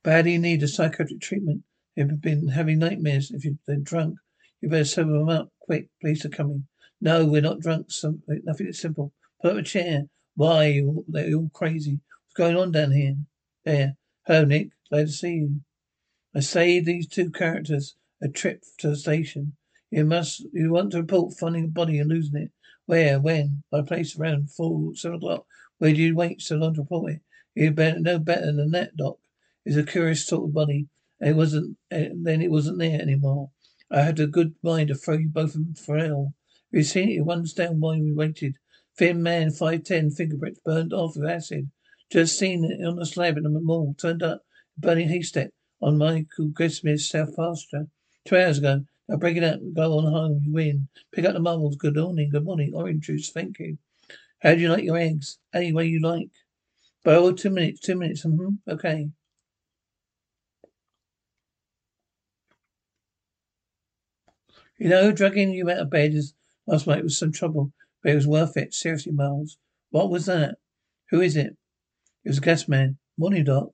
[0.02, 1.62] Badly need a psychiatric treatment.
[1.96, 3.30] They've been having nightmares.
[3.30, 4.16] If you've been drunk,
[4.60, 5.50] you better sober them up.
[5.60, 6.66] Quick, police are coming.
[7.00, 7.90] No, we're not drunk.
[7.90, 9.12] Some, nothing is simple.
[9.42, 10.04] Put up a chair.
[10.36, 10.66] Why?
[10.66, 12.00] You, they're all crazy.
[12.24, 13.16] What's going on down here?
[13.64, 13.96] There.
[14.26, 14.70] Hello, Nick.
[14.90, 15.60] Glad to see you.
[16.32, 19.56] I saved these two characters a trip to the station.
[19.90, 22.52] You must, you want to report finding a body and losing it.
[22.86, 23.18] Where?
[23.18, 23.64] When?
[23.72, 25.46] My place around four, seven o'clock.
[25.78, 27.20] Where do you wait so long to report it?
[27.56, 29.18] You better know better than that, Doc.
[29.64, 30.86] It's a curious sort of body.
[31.18, 33.50] And it wasn't, and then it wasn't there anymore.
[33.90, 36.34] I had a good mind to throw you both in for hell.
[36.72, 37.14] Have you seen it?
[37.14, 38.54] You understand why we waited.
[38.96, 41.72] Thin man, 5'10", fingerprints burned off with acid.
[42.08, 43.96] Just seen it on the slab in the mall.
[43.98, 44.44] Turned up,
[44.78, 47.86] burning haystack on Michael Goldsmith's South Pasture.
[48.24, 48.84] Two hours ago.
[49.08, 49.60] Now break it up.
[49.74, 50.40] Go on home.
[50.44, 50.88] You win.
[51.12, 51.76] Pick up the marbles.
[51.76, 52.30] Good morning.
[52.30, 52.72] Good morning.
[52.74, 53.30] Orange juice.
[53.30, 53.78] Thank you.
[54.40, 55.38] How do you like your eggs?
[55.52, 56.30] Any way you like.
[57.04, 57.80] Boil two minutes.
[57.80, 58.24] Two minutes.
[58.24, 58.70] Mm-hmm.
[58.70, 59.10] Okay.
[64.78, 66.32] You know, dragging you out of bed is,
[66.66, 67.70] last night was some trouble,
[68.02, 68.72] but it was worth it.
[68.72, 69.58] Seriously, Miles.
[69.90, 70.56] What was that?
[71.10, 71.56] Who is it?
[72.24, 72.96] It was a gas man.
[73.18, 73.72] Morning, Doc.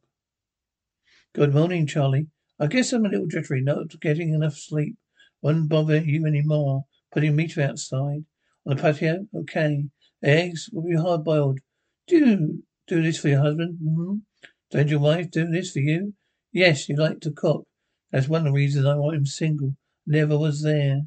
[1.37, 2.29] Good morning, Charlie.
[2.59, 4.97] I guess I'm a little jittery, not getting enough sleep.
[5.43, 6.87] Won't bother you any more.
[7.13, 8.25] Putting meat outside.
[8.65, 9.27] On the patio?
[9.35, 9.85] Okay.
[10.23, 11.59] Eggs will be hard boiled.
[12.07, 13.77] Do do this for your husband?
[13.83, 14.21] hmm
[14.71, 16.15] Don't your wife do this for you?
[16.53, 17.67] Yes, you like to cook.
[18.11, 19.77] That's one of the reasons I want him single.
[20.07, 21.03] Never was there.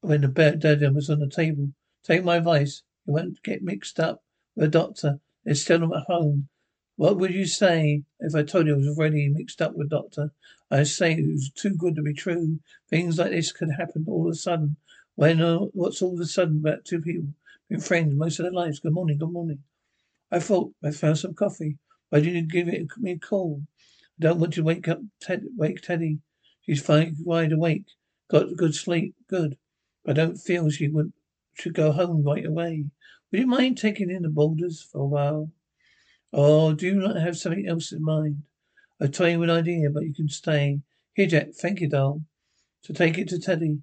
[0.00, 1.68] When the bed dada was on the table.
[2.02, 2.82] Take my advice.
[3.06, 4.24] You won't get mixed up
[4.56, 5.20] with a doctor.
[5.44, 6.48] They're still at home.
[6.96, 10.30] What would you say if I told you I was already mixed up with doctor?
[10.70, 12.60] I'd say it was too good to be true.
[12.88, 14.76] Things like this could happen all of a sudden.
[15.16, 17.34] When, uh, what's all of a sudden about two people
[17.68, 18.78] been friends most of their lives?
[18.78, 19.64] Good morning, good morning.
[20.30, 21.78] I thought I found some coffee.
[22.10, 23.62] Why didn't you give it me a call?
[24.20, 26.20] I don't want you to wake up Ted, wake Teddy.
[26.62, 27.86] She's fine, wide awake.
[28.30, 29.58] Got good sleep, good.
[30.04, 31.12] But I don't feel she would
[31.54, 32.84] should go home right away.
[33.32, 35.50] Would you mind taking in the boulders for a while?
[36.36, 38.42] Or do you not have something else in mind?
[39.00, 40.80] I'll tell you an idea, but you can stay.
[41.14, 41.52] Here, Jack.
[41.52, 42.22] Thank you, doll.
[42.80, 43.78] So take it to Teddy.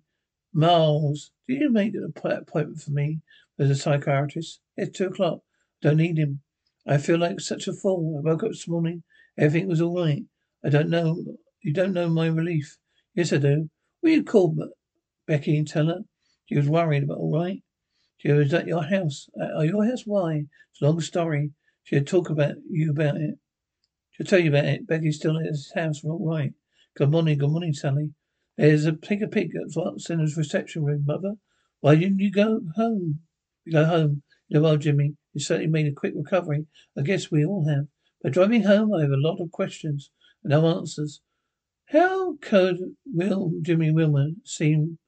[0.52, 3.22] Miles, did you make an appointment for me
[3.58, 4.60] with a psychiatrist?
[4.76, 5.40] It's two o'clock.
[5.82, 6.42] Don't need him.
[6.86, 8.18] I feel like such a fool.
[8.18, 9.04] I woke up this morning.
[9.38, 10.26] Everything was all right.
[10.62, 11.24] I don't know.
[11.62, 12.78] You don't know my relief.
[13.16, 13.70] Yes, I do.
[14.04, 14.66] Will you call Be-
[15.26, 16.02] Becky and tell her?
[16.48, 17.64] She was worried, but all right.
[18.18, 19.30] She was at your house.
[19.42, 20.06] At your house?
[20.06, 20.48] Why?
[20.74, 21.52] It's a long story.
[21.84, 23.36] She'll talk about you about it.
[24.12, 24.88] She'll tell you about it.
[24.88, 26.04] Becky's still at his house.
[26.04, 26.54] All right.
[26.96, 27.38] Good morning.
[27.38, 28.12] Good morning, Sally.
[28.58, 31.36] There's a pig a pig at his reception room, mother.
[31.80, 33.22] Why didn't you go home?
[33.66, 34.24] We go home.
[34.48, 36.68] You know, well, Jimmy, you certainly made a quick recovery.
[36.98, 37.88] I guess we all have.
[38.22, 40.12] But driving home, I have a lot of questions
[40.44, 41.22] and no answers.
[41.86, 45.00] How could Will Jimmy Wilmer seem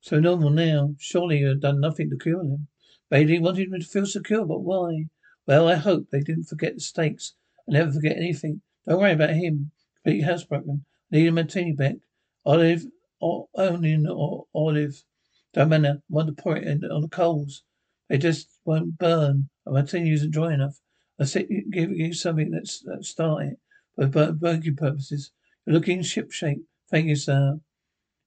[0.00, 0.94] so normal now?
[0.98, 2.68] Surely you had done nothing to cure him.
[3.08, 5.06] Bailey wanted him to feel secure, but why?
[5.46, 7.34] Well, I hope they didn't forget the stakes
[7.66, 8.62] and never forget anything.
[8.86, 9.70] Don't worry about him.
[10.02, 10.84] Complete housebroken.
[11.10, 11.96] Need a martini back.
[12.44, 12.84] Olive
[13.20, 15.04] or or olive.
[15.52, 16.02] Don't matter.
[16.08, 17.62] Want to pour it on the coals.
[18.08, 19.48] They just won't burn.
[19.66, 20.80] A martini isn't dry enough.
[21.18, 23.58] I said give you something that's that start it.
[23.94, 25.30] For bur- burning purposes.
[25.64, 26.64] You're looking ship shape.
[26.90, 27.60] Thank you, sir.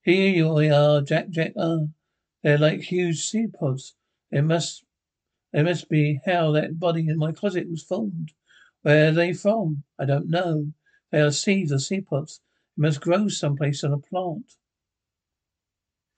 [0.02, 1.54] Here you are, Jack Jack.
[1.58, 1.86] Ah,
[2.44, 3.96] they're like huge sea pods.
[4.32, 4.84] They must
[5.52, 8.34] there must be how that body in my closet was formed.
[8.82, 9.84] Where are they from?
[9.98, 10.74] I don't know.
[11.12, 12.42] They are seeds or sea pods.
[12.78, 14.54] It must grow someplace on a plant.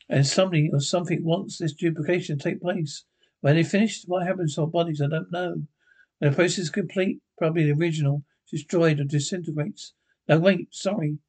[0.09, 3.05] And somebody or something wants this duplication to take place.
[3.39, 5.63] When they finish, what happens to our bodies, I don't know.
[6.19, 9.93] When the process is complete, probably the original, destroyed or disintegrates.
[10.27, 11.19] No, wait, sorry.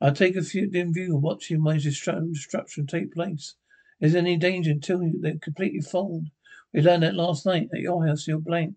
[0.00, 3.56] I'll take a few dim view of watching my destru- destruction take place.
[4.00, 6.30] Is there any danger until they're completely formed?
[6.72, 8.26] We learned that last night at your house.
[8.26, 8.76] You're blank.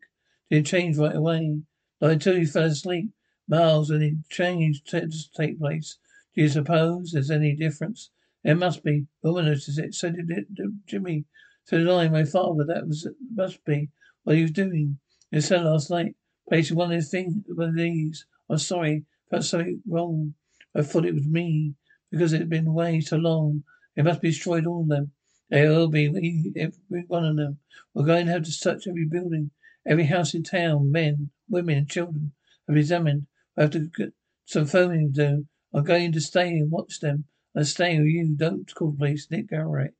[0.49, 1.61] Didn't change right away.
[1.99, 3.11] Not until you fell asleep.
[3.47, 5.97] Miles, when change to take place.
[6.33, 8.11] Do you suppose there's any difference?
[8.43, 9.07] There must be.
[9.21, 9.93] Woman noticed it.
[9.93, 10.47] So did it,
[10.85, 11.25] Jimmy.
[11.65, 12.07] So did I.
[12.07, 12.63] My father.
[12.65, 13.89] That was must be
[14.23, 14.99] what he was doing.
[15.31, 16.15] In the cell last night,
[16.47, 18.25] placing one of these things, one of these.
[18.49, 19.05] I'm sorry.
[19.29, 20.33] Felt something wrong.
[20.73, 21.75] I thought it was me
[22.09, 23.63] because it had been away so long.
[23.95, 25.11] It must be destroyed all of them.
[25.51, 27.59] They will be every one of them.
[27.93, 29.51] We're going to have to search every building,
[29.85, 30.93] every house in town.
[30.93, 32.31] Men, women, and children
[32.69, 33.27] have examined.
[33.57, 34.13] I have to get
[34.45, 35.45] some phoning to do.
[35.73, 37.25] I'm going to stay and watch them.
[37.53, 38.33] I'm staying with you.
[38.33, 39.27] Don't call the police.
[39.29, 39.93] Nick Grivett.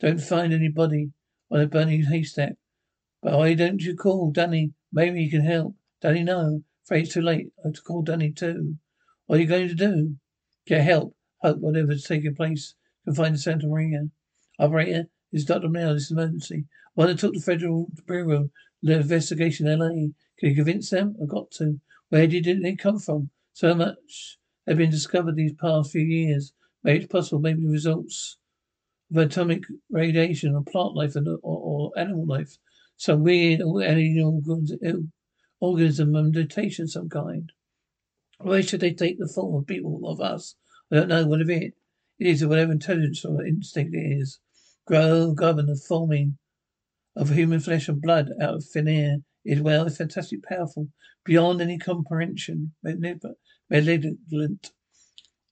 [0.00, 1.12] Don't find anybody
[1.50, 2.56] on a burning haystack.
[3.22, 4.74] But why don't you call Danny?
[4.92, 5.76] Maybe he can help.
[6.02, 6.62] Danny, no.
[6.84, 7.48] Afraid it's too late.
[7.58, 8.76] I have to call Danny too.
[9.26, 10.16] What are you going to do?
[10.66, 11.16] Get help.
[11.38, 14.08] Hope whatever's taking place can find the Santa Maria.
[14.58, 15.68] Operator, is Dr.
[15.68, 15.94] Mail.
[15.94, 16.64] This is emergency.
[16.94, 18.50] One that took the Federal Bureau of
[18.82, 20.10] Investigation LA.
[20.38, 21.16] Can you convince them?
[21.22, 21.80] I've got to.
[22.08, 23.30] Where did they come from?
[23.52, 26.52] So much have been discovered these past few years.
[26.82, 28.38] Maybe it's possible, maybe results
[29.10, 32.58] of atomic radiation or plant life or, or animal life.
[32.96, 34.42] Some weird alien
[35.60, 37.52] organism mutation of some kind.
[38.38, 40.54] Why should they take the form of people of us?
[40.90, 41.74] I don't know what of it.
[42.18, 44.40] It is whatever intelligence or instinct it is.
[44.88, 46.38] Grow, govern the forming
[47.14, 50.88] of human flesh and blood out of thin air is well, it's fantastic, powerful,
[51.26, 54.72] beyond any comprehension, malevolent.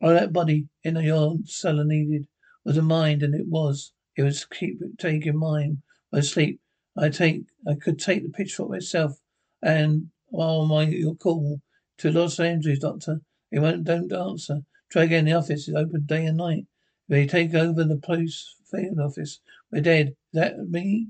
[0.01, 2.29] All that body in your cellar needed
[2.64, 3.92] was a mind, and it was.
[4.16, 5.83] It was keep taking mine.
[6.14, 6.59] I sleep,
[6.96, 9.20] I take, I could take the pitchfork myself,
[9.61, 11.61] and while my your call
[11.99, 13.20] to Los Angeles, doctor,
[13.53, 14.62] It won't don't answer.
[14.90, 15.27] Try again.
[15.27, 16.64] The office is open day and night.
[17.07, 19.40] They take over the police field office.
[19.70, 20.14] We're dead.
[20.33, 21.09] That me?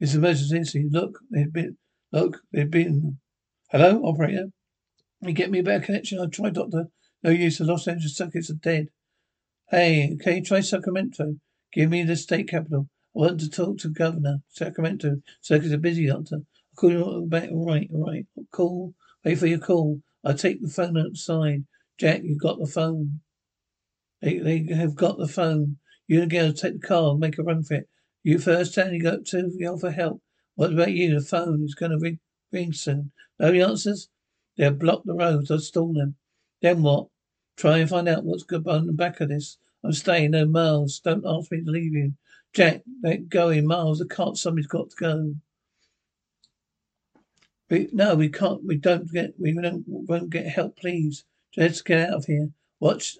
[0.00, 0.86] It's emergency.
[0.90, 1.76] Look, they've been.
[2.12, 3.18] Look, they've been.
[3.70, 4.46] Hello, operator.
[5.20, 6.20] You get me a better connection.
[6.20, 6.86] I'll try, doctor.
[7.22, 7.58] No use.
[7.58, 8.88] The Los Angeles circuits are dead.
[9.70, 11.34] Hey, okay, try Sacramento.
[11.72, 12.88] Give me the state capital.
[13.14, 14.38] I want to talk to governor.
[14.48, 15.16] Sacramento.
[15.40, 16.36] Circuits are busy, doctor.
[16.36, 17.48] I'll call you back.
[17.52, 18.26] Right, right.
[18.52, 18.94] Call.
[19.24, 20.00] Wait for your call.
[20.24, 21.64] I'll take the phone outside.
[21.98, 23.20] Jack, you've got the phone.
[24.22, 25.78] They they have got the phone.
[26.08, 27.88] You and the girls take the car and make a run for it.
[28.24, 30.20] You first, Danny, go to yell for help.
[30.56, 31.14] What about you?
[31.14, 32.18] The phone is going to ring,
[32.50, 33.12] ring soon.
[33.38, 34.08] No answers?
[34.56, 35.50] They'll block the roads.
[35.50, 36.16] I'll stall them.
[36.60, 37.06] Then what?
[37.56, 39.58] Try and find out what's good on the back of this.
[39.84, 40.32] I'm staying.
[40.32, 41.00] No, Miles.
[41.00, 42.14] Don't ask me to leave you.
[42.52, 43.66] Jack, let going.
[43.66, 44.36] Miles, the cart.
[44.36, 45.34] Somebody's got to go.
[47.70, 48.64] We, no, we can't.
[48.64, 49.34] We don't get.
[49.38, 49.84] We don't.
[49.86, 50.76] Won't get help.
[50.78, 52.48] Please, just get out of here.
[52.80, 53.16] Watch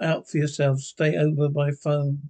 [0.00, 0.86] out, for yourselves.
[0.86, 2.28] Stay over by phone.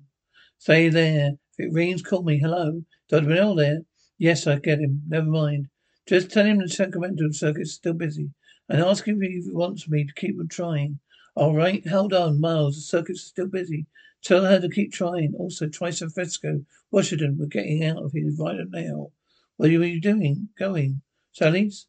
[0.58, 1.32] Stay there.
[1.56, 2.38] If it rings, call me.
[2.38, 3.26] Hello, Dr.
[3.26, 3.82] Bennell there.
[4.18, 5.02] Yes, I get him.
[5.08, 5.68] Never mind.
[6.06, 8.30] Just tell him the Sacramento circuit's still busy,
[8.68, 10.98] and ask him if he wants me to keep on trying.
[11.34, 12.76] All right, hold on, Miles.
[12.76, 13.86] The circuit's still busy.
[14.22, 15.34] Tell her to keep trying.
[15.38, 17.36] Also, try San Francisco, Washington.
[17.38, 19.10] We're getting out of here right now.
[19.56, 20.48] What are you doing?
[20.58, 21.02] Going?
[21.32, 21.86] Sally's?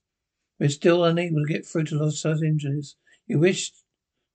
[0.60, 2.96] We're still unable to get through to Los Angeles.
[3.28, 3.72] You wish,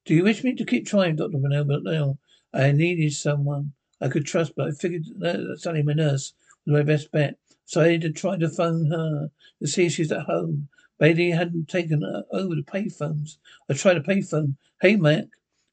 [0.09, 1.37] do you wish me to keep trying, Dr.
[1.37, 2.17] No,
[2.51, 6.33] I needed someone I could trust, but I figured that Sally, my nurse,
[6.65, 7.37] was my best bet.
[7.65, 10.67] So I had to try to phone her to see if she's at home.
[10.97, 13.37] Bailey hadn't taken over the payphones.
[13.69, 14.55] I tried a payphone.
[14.81, 15.25] Hey, Mac.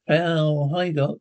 [0.06, 0.68] How?
[0.70, 1.16] Hi, Doc.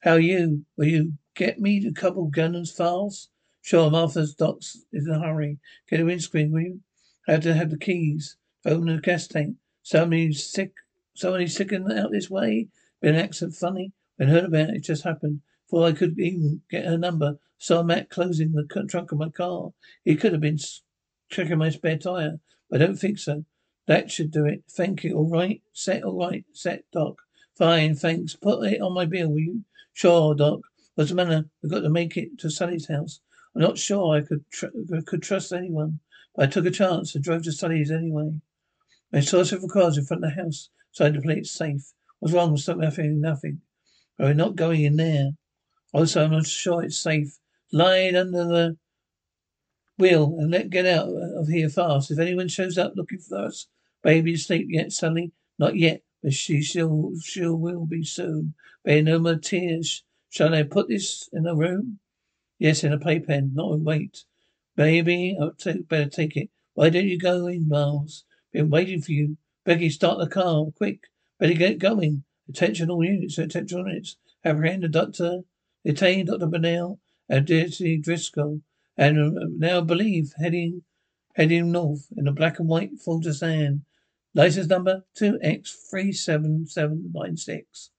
[0.00, 0.66] How are you?
[0.76, 3.30] Will you get me a couple Gunners files?
[3.62, 5.58] Sure, Martha's doc's in a hurry.
[5.88, 6.80] Get a windscreen, will you?
[7.26, 8.36] I have to have the keys.
[8.66, 9.56] Open the gas tank.
[9.82, 10.74] Somebody sick.
[11.18, 12.68] Somebody sticking out this way.
[13.02, 13.92] Been an accident funny.
[14.16, 15.40] When heard about it, it just happened.
[15.66, 19.70] Before I could even get her number, saw Matt closing the trunk of my car.
[20.04, 20.60] He could have been
[21.28, 22.38] checking my spare tire,
[22.72, 23.44] I don't think so.
[23.88, 24.62] That should do it.
[24.70, 25.16] Thank you.
[25.16, 25.60] All right.
[25.72, 26.04] Set.
[26.04, 26.44] All right.
[26.52, 27.16] Set, Doc.
[27.56, 27.96] Fine.
[27.96, 28.36] Thanks.
[28.36, 29.64] Put it on my bill, will you?
[29.92, 30.60] Sure, Doc.
[30.94, 31.46] What's the matter?
[31.62, 33.20] We've got to make it to Sally's house.
[33.56, 34.66] I'm not sure I could tr-
[35.04, 35.98] could trust anyone,
[36.36, 38.40] but I took a chance and drove to Sally's anyway.
[39.12, 41.92] I saw several cars in front of the house, decided to play it safe.
[42.18, 42.82] What's wrong with something?
[42.82, 43.20] Nothing.
[43.20, 43.60] Nothing.
[44.18, 45.30] We're not going in there.
[45.92, 47.38] Also, I'm not sure it's safe.
[47.72, 48.76] Lie under the
[49.96, 52.10] wheel and let get out of here fast.
[52.10, 53.68] If anyone shows up looking for us,
[54.02, 55.30] baby, asleep yet, Sally?
[55.56, 56.02] Not yet.
[56.20, 58.54] but she shall, she'll be soon.
[58.84, 60.02] Bear no more tears.
[60.30, 62.00] Shall I put this in a room?
[62.58, 64.24] Yes, in a playpen, not in weight.
[64.74, 66.50] Baby, I'll take, better take it.
[66.74, 68.24] Why don't you go in, Miles?
[68.52, 69.36] Been waiting for you.
[69.68, 71.08] Becky, start the car, quick.
[71.38, 72.24] Better get going.
[72.48, 74.16] Attention all units, attention all units.
[74.42, 75.42] Apprehend the doctor,
[75.84, 76.46] detain Dr.
[76.46, 78.62] Bennell and Dirty Driscoll,
[78.96, 80.84] and uh, now believe heading
[81.34, 83.82] heading north in a black and white to sand.
[84.32, 87.90] License number 2X37796.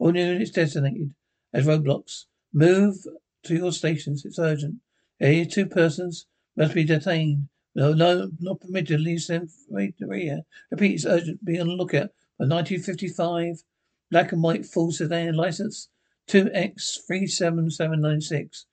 [0.00, 1.14] All units designated
[1.52, 2.24] as roadblocks.
[2.52, 2.96] Move
[3.44, 4.24] to your stations.
[4.24, 4.80] It's urgent.
[5.20, 7.46] Here, two persons must be detained.
[7.74, 9.48] No, no, not permitted to leave them.
[9.70, 11.44] Repeat, it's urgent.
[11.44, 13.64] Be on the lookout for 1955
[14.10, 15.88] black and white full sedan license
[16.28, 18.64] 2X37796.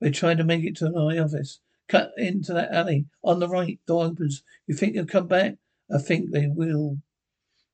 [0.00, 1.60] We're trying to make it to my office.
[1.88, 3.06] Cut into that alley.
[3.22, 4.42] On the right, door opens.
[4.66, 5.54] You think they'll come back?
[5.90, 6.98] I think they will.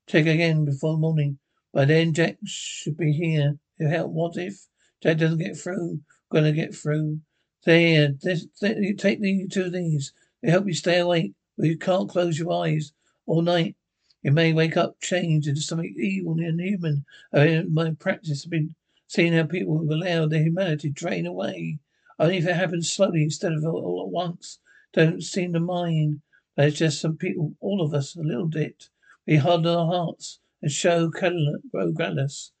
[0.07, 1.39] Check again before morning.
[1.73, 3.57] By then, Jack should be here.
[3.79, 4.11] To help.
[4.11, 4.67] What if
[5.03, 5.99] Jack doesn't get through?
[6.31, 7.19] Gonna get through.
[7.65, 10.13] There, this, you take the two of these.
[10.45, 12.93] They help you stay awake, but you can't close your eyes
[13.25, 13.75] all night.
[14.21, 17.03] You may wake up changed into something evil and inhuman.
[17.33, 18.75] I mean, my practice has been
[19.07, 21.79] seeing how people have allowed their humanity drain away.
[22.19, 24.59] Only if it happens slowly instead of all at once.
[24.93, 26.21] Don't seem to mind.
[26.57, 28.89] It's just some people, all of us, a little bit.
[29.25, 32.51] We harden our hearts and show grow callous.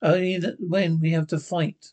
[0.00, 1.92] Only that when we have to fight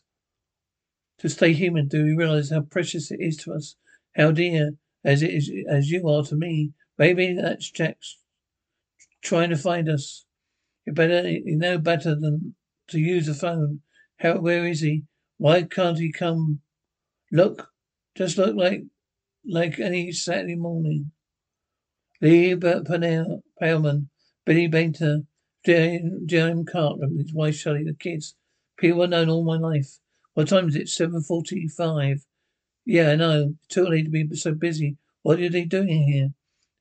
[1.18, 3.74] to stay human do we realize how precious it is to us,
[4.14, 6.72] how dear as it is as you are to me.
[6.98, 8.18] Maybe that's Jack's
[9.22, 10.26] trying to find us.
[10.86, 12.54] You better you know better than
[12.88, 13.80] to use the phone.
[14.18, 15.04] How where is he?
[15.38, 16.60] Why can't he come?
[17.32, 17.68] Look,
[18.16, 18.82] just look like
[19.46, 21.12] like any Saturday morning.
[22.20, 24.08] Lee Purnell, Paleman,
[24.44, 25.20] Billy Bainter,
[25.64, 28.34] Jim Cartman, his wife Shelley, the kids.
[28.76, 29.98] People I've known all my life.
[30.34, 30.88] What time is it?
[30.88, 32.24] Seven forty-five.
[32.84, 33.54] Yeah, I know.
[33.68, 34.96] Too late to be so busy.
[35.22, 36.30] What are they doing here?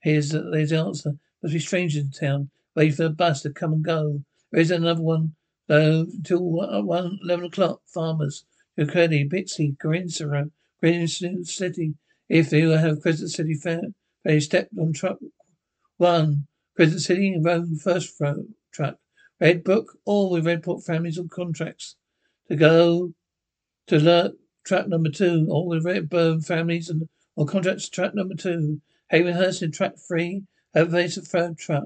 [0.02, 1.14] Here's the, here's the answer.
[1.44, 4.24] Must be strangers in town, waiting for the bus to come and go.
[4.52, 5.36] There is another one,
[5.68, 7.82] though, till one, uh, one eleven o'clock.
[7.86, 8.46] Farmers,
[8.78, 11.96] Kirkcaldy, Bixley, Garinsara, Green City.
[12.28, 13.82] If they have Crescent City Fair,
[14.24, 15.20] they stepped on truck
[15.98, 16.48] one.
[16.76, 18.96] Crescent City Road first road truck.
[19.42, 21.96] Red Book, all with Redbook families on contracts
[22.48, 23.14] to go
[23.88, 24.34] to alert
[24.64, 28.82] track number two, all with Redburn families and on contracts track number two.
[29.12, 30.44] Havenhurst in track three,
[30.76, 31.86] Elevator the third truck.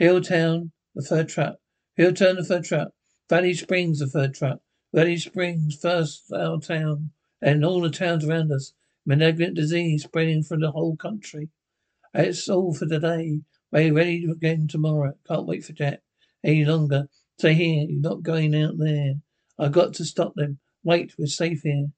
[0.00, 1.56] Hilltown, the third truck.
[1.98, 2.88] Hilltown, the third truck.
[3.28, 4.60] Valley Springs, the third truck.
[4.94, 7.10] Valley Springs, first our town,
[7.42, 8.72] and all the towns around us.
[9.04, 11.50] Malignant disease spreading from the whole country.
[12.14, 13.40] That's all for today.
[13.70, 15.14] We're ready again tomorrow.
[15.28, 16.00] Can't wait for Jack
[16.42, 17.08] any longer.
[17.38, 17.86] Stay here.
[17.88, 19.14] You're not going out there.
[19.58, 20.60] I've got to stop them.
[20.82, 21.88] Wait, we're safe here.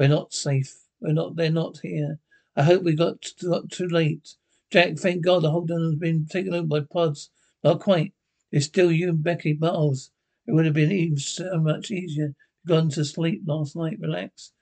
[0.00, 0.76] We're not safe.
[1.02, 1.36] We're not.
[1.36, 2.20] They're not here.
[2.56, 4.34] I hope we got, got too late.
[4.70, 7.28] Jack, thank God the town has been taken over by pods.
[7.62, 8.14] Not quite.
[8.50, 10.10] It's still you and Becky Miles.
[10.46, 12.34] It would have been even so much easier.
[12.66, 13.98] Gone to sleep last night.
[14.00, 14.52] Relax.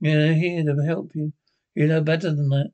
[0.00, 1.34] You're here to help you.
[1.74, 2.70] You know better than that.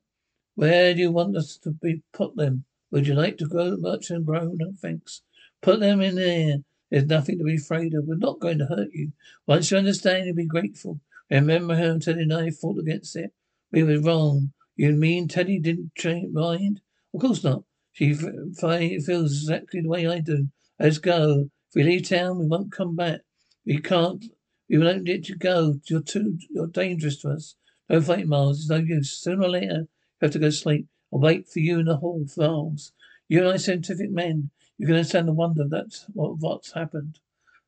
[0.55, 2.63] Where do you want us to be put them?
[2.91, 4.53] Would you like to grow much and grow?
[4.55, 5.23] No thanks.
[5.61, 6.59] Put them in there.
[6.89, 8.05] There's nothing to be afraid of.
[8.05, 9.11] We're not going to hurt you.
[9.45, 11.01] Once you understand, you'll be grateful.
[11.29, 13.31] Remember how Teddy and I fought against it?
[13.71, 14.53] We were wrong.
[14.75, 15.91] You mean Teddy didn't
[16.33, 16.81] mind?
[17.13, 17.63] Of course not.
[17.91, 20.49] She f- feels exactly the way I do.
[20.79, 21.49] Let's go.
[21.69, 23.21] If we leave town, we won't come back.
[23.65, 24.25] We can't.
[24.69, 25.79] We won't let you go.
[25.85, 26.37] You're too.
[26.49, 27.55] You're dangerous to us.
[27.89, 28.61] Don't fight, Miles.
[28.61, 29.17] It's no use.
[29.19, 29.87] Sooner or later, you
[30.21, 30.87] have to go to sleep.
[31.13, 32.91] I'll wait for you in the hall, for Miles.
[33.27, 37.19] You and I, scientific men, you can understand the wonder that's what, what's happened.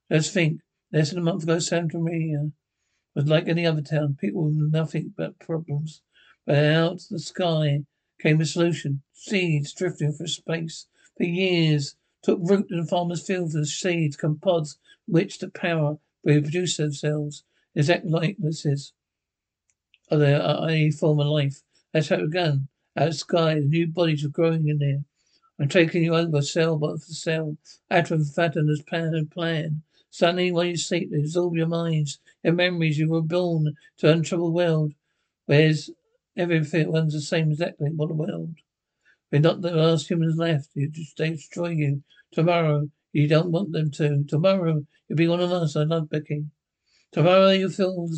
[0.09, 0.61] Let's think.
[0.91, 2.51] Less than a month ago, Santa Mira
[3.15, 4.17] was like any other town.
[4.19, 6.01] People with nothing but problems.
[6.45, 7.85] But out of the sky
[8.21, 9.01] came a solution.
[9.13, 14.37] Seeds drifting through space for years took root in the farmer's fields as seeds come
[14.37, 17.43] pods which to power reproduce themselves.
[17.75, 18.93] Exact likenesses
[20.09, 21.61] of their uh, former life.
[21.93, 22.67] That's how it began.
[22.97, 25.03] Out of the sky, new bodies were growing in there.
[25.59, 27.57] I'm taking you over cell by cell,
[27.89, 29.83] atom fatten as plan and plan.
[30.09, 32.97] Suddenly, while you sleep, they absorb your minds, your memories.
[32.97, 34.93] You were born to an untroubled world.
[35.45, 35.89] Where's
[36.37, 37.89] everything runs the same exactly?
[37.89, 38.55] What a world.
[39.31, 40.69] We're not the last humans left.
[40.75, 42.03] They destroy you.
[42.31, 44.23] Tomorrow, you don't want them to.
[44.27, 45.75] Tomorrow, you'll be one of us.
[45.75, 46.45] I love Becky.
[47.11, 48.09] Tomorrow, you feel,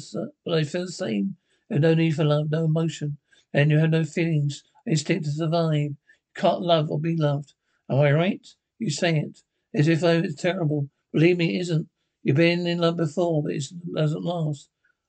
[0.45, 1.38] but I feel the same.
[1.69, 3.17] There's no need for love, no emotion.
[3.53, 5.73] And you have no feelings, instinct to survive.
[5.73, 5.95] You
[6.36, 7.53] can't love or be loved.
[7.89, 8.45] Am I right?
[8.80, 9.39] You say it.
[9.73, 10.89] As if I was terrible.
[11.13, 11.88] Believe me, it isn't.
[12.28, 13.63] You've been in love before, but it
[13.95, 14.67] doesn't last.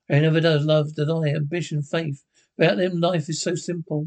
[0.08, 0.64] It never does.
[0.64, 2.22] Love, deny, ambition, faith.
[2.56, 4.06] Without them, life is so simple.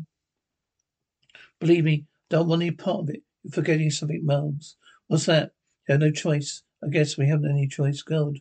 [1.60, 3.24] Believe me, don't want any part of it.
[3.44, 4.78] You're forgetting something, Miles.
[5.08, 5.52] What's that?
[5.90, 6.64] You have no choice.
[6.82, 8.40] I guess we haven't any choice, God.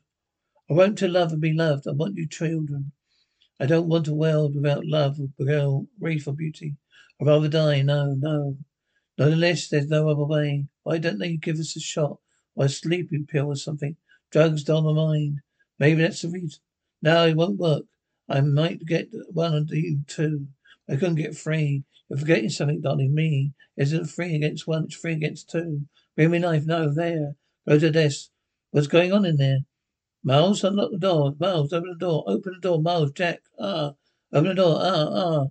[0.71, 1.89] I want to love and be loved.
[1.89, 2.93] I want you children.
[3.59, 6.77] I don't want a world without love, girl, grief or beauty.
[7.21, 7.83] I'd rather die.
[7.83, 8.57] No, no.
[9.18, 10.66] Not unless there's no other way.
[10.85, 12.18] Why don't they give us a shot?
[12.55, 13.97] Or a sleeping pill or something?
[14.31, 15.41] Drugs dull the mind.
[15.78, 16.61] Maybe that's the reason.
[17.03, 17.85] No, it won't work.
[18.28, 20.47] I might get one of you too.
[20.89, 21.85] I couldn't get free.
[22.09, 23.14] You're forgetting something, darling.
[23.14, 25.83] Me isn't free against one, it's free against two.
[26.16, 26.66] Bring me knife.
[26.66, 27.35] No, there.
[27.68, 28.31] Go to desk.
[28.70, 29.61] What's going on in there?
[30.22, 31.35] Miles, unlock the door.
[31.39, 32.24] Miles, open the door.
[32.26, 32.83] Open the door.
[32.83, 33.41] Miles, Jack.
[33.59, 33.95] Ah.
[34.33, 34.78] Open the door.
[34.81, 35.47] Ah, ah.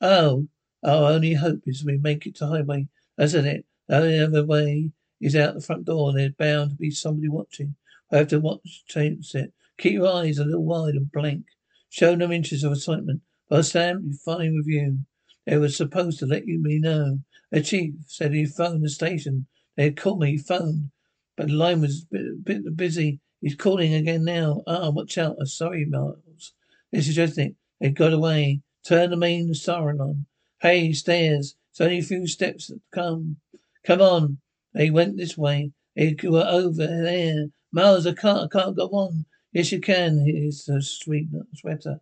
[0.00, 0.48] Oh.
[0.84, 2.88] Our only hope is we make it to highway.
[3.16, 3.64] That's it.
[3.88, 6.12] The only other way is out the front door.
[6.12, 7.76] There's bound to be somebody watching.
[8.12, 9.52] I have to watch, chance it.
[9.78, 11.46] Keep your eyes a little wide and blank.
[11.88, 13.22] Show no interest or excitement.
[13.48, 14.98] But Sam, you're fine with you.
[15.46, 17.20] They were supposed to let you me know.
[17.50, 19.46] The chief said he phoned the station.
[19.76, 20.90] They had called me, he phoned.
[21.36, 23.20] But the line was a bit, busy.
[23.40, 24.62] He's calling again now.
[24.66, 25.36] Ah, watch out.
[25.40, 26.52] I'm sorry, Miles.
[26.92, 27.56] This is it.
[27.80, 28.60] They got away.
[28.84, 30.26] Turn the main siren on.
[30.60, 31.56] Hey, stairs.
[31.70, 33.38] It's only a few steps come.
[33.84, 34.38] Come on.
[34.74, 35.72] They went this way.
[35.96, 37.46] They were over there.
[37.72, 39.24] Miles, I can't, I can't go on.
[39.52, 40.24] Yes, you can.
[40.26, 42.00] Here's the sweet sweater.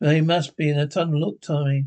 [0.00, 1.20] They must be in a tunnel.
[1.20, 1.86] Look, Tommy.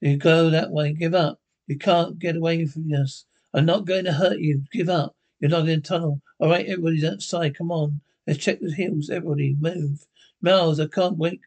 [0.00, 0.92] You go that way.
[0.92, 1.40] Give up.
[1.66, 3.26] You can't get away from us.
[3.52, 4.64] I'm not going to hurt you.
[4.72, 5.16] Give up.
[5.40, 6.20] You're not in a tunnel.
[6.38, 7.56] All right, everybody's outside.
[7.56, 8.00] Come on.
[8.26, 9.10] Let's check the hills.
[9.10, 10.06] Everybody move.
[10.40, 11.40] Miles, I can't wait.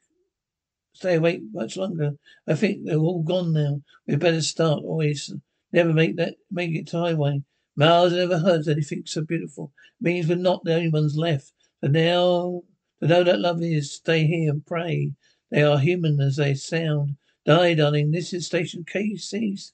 [0.93, 2.17] Stay awake much longer.
[2.47, 3.81] I think they're all gone now.
[4.07, 4.83] We better start.
[4.83, 5.33] Always
[5.71, 7.43] never make that make it to highway.
[7.75, 9.71] Miles, never heard anything so beautiful.
[9.99, 11.53] It means we're not the only ones left.
[11.81, 12.63] But now
[13.01, 15.13] to know that love is stay here and pray.
[15.51, 17.17] They are human as they sound.
[17.45, 18.11] Die, darling.
[18.11, 19.73] This is station KC's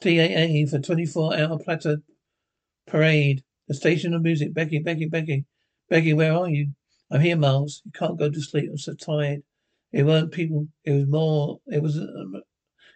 [0.00, 1.98] TAA for 24 hour platter
[2.86, 3.44] parade.
[3.68, 4.52] The station of music.
[4.54, 5.44] Becky, Becky, Becky.
[5.88, 6.72] Becky, where are you?
[7.10, 7.82] I'm here, Miles.
[7.84, 8.68] You can't go to sleep.
[8.70, 9.42] I'm so tired.
[9.92, 10.68] It weren't people.
[10.84, 11.60] It was more.
[11.66, 11.96] It was.
[11.96, 12.42] Um,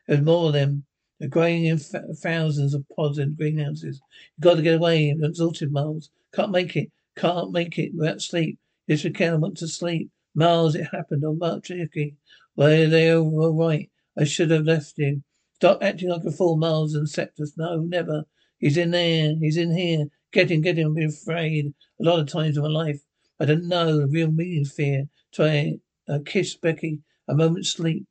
[0.08, 0.84] it was more of them.
[1.20, 4.00] They're growing in th- thousands of pods in greenhouses.
[4.36, 5.10] You've got to get away.
[5.10, 6.10] I'm exhausted, Miles.
[6.34, 6.90] Can't make it.
[7.14, 8.58] Can't make it without sleep.
[8.86, 9.34] Yes, we can.
[9.34, 10.10] I want to sleep.
[10.34, 12.16] Miles, it happened on March Tricky.
[12.56, 13.90] Well, they were right.
[14.18, 15.22] I should have left you.
[15.56, 17.50] Stop acting like a fool, Miles and Septus.
[17.58, 18.24] No, never.
[18.58, 19.34] He's in there.
[19.38, 20.06] He's in here.
[20.32, 20.96] Get him, get him.
[20.98, 23.02] I've afraid a lot of times in my life.
[23.38, 25.04] I don't know the real meaning of fear.
[25.32, 27.00] Try a uh, kiss, Becky.
[27.28, 28.06] A moment's sleep.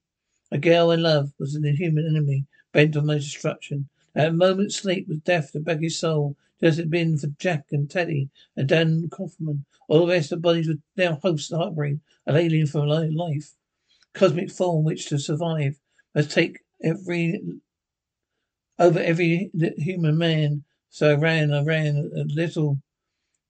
[0.52, 3.90] A girl I love was an inhuman enemy, bent on my destruction.
[4.14, 7.66] That moment's sleep was death to Becky's soul, just as it had been for Jack
[7.72, 9.66] and Teddy and Dan Kauffman.
[9.88, 13.56] All the rest of the bodies were now hosts harboring an alien from life.
[14.14, 15.80] Cosmic form which to survive
[16.14, 17.42] must take every
[18.78, 20.64] over every human man.
[20.90, 22.80] So I ran, I ran a little.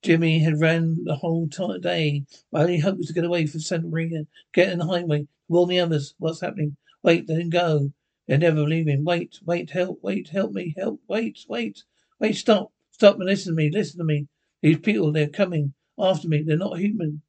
[0.02, 2.24] Jimmy had ran the whole t- day.
[2.52, 5.70] My only hope was to get away from Santa Mira, get on the highway, warn
[5.70, 6.16] the others.
[6.20, 6.78] What's happening?
[7.04, 7.92] Wait, him go.
[8.30, 9.04] They're never leaving.
[9.04, 11.84] Wait, wait, help, wait, help me, help, wait, wait,
[12.20, 14.28] wait, stop, stop and listen to me, listen to me.
[14.62, 16.44] These people, they're coming after me.
[16.44, 17.24] They're not human.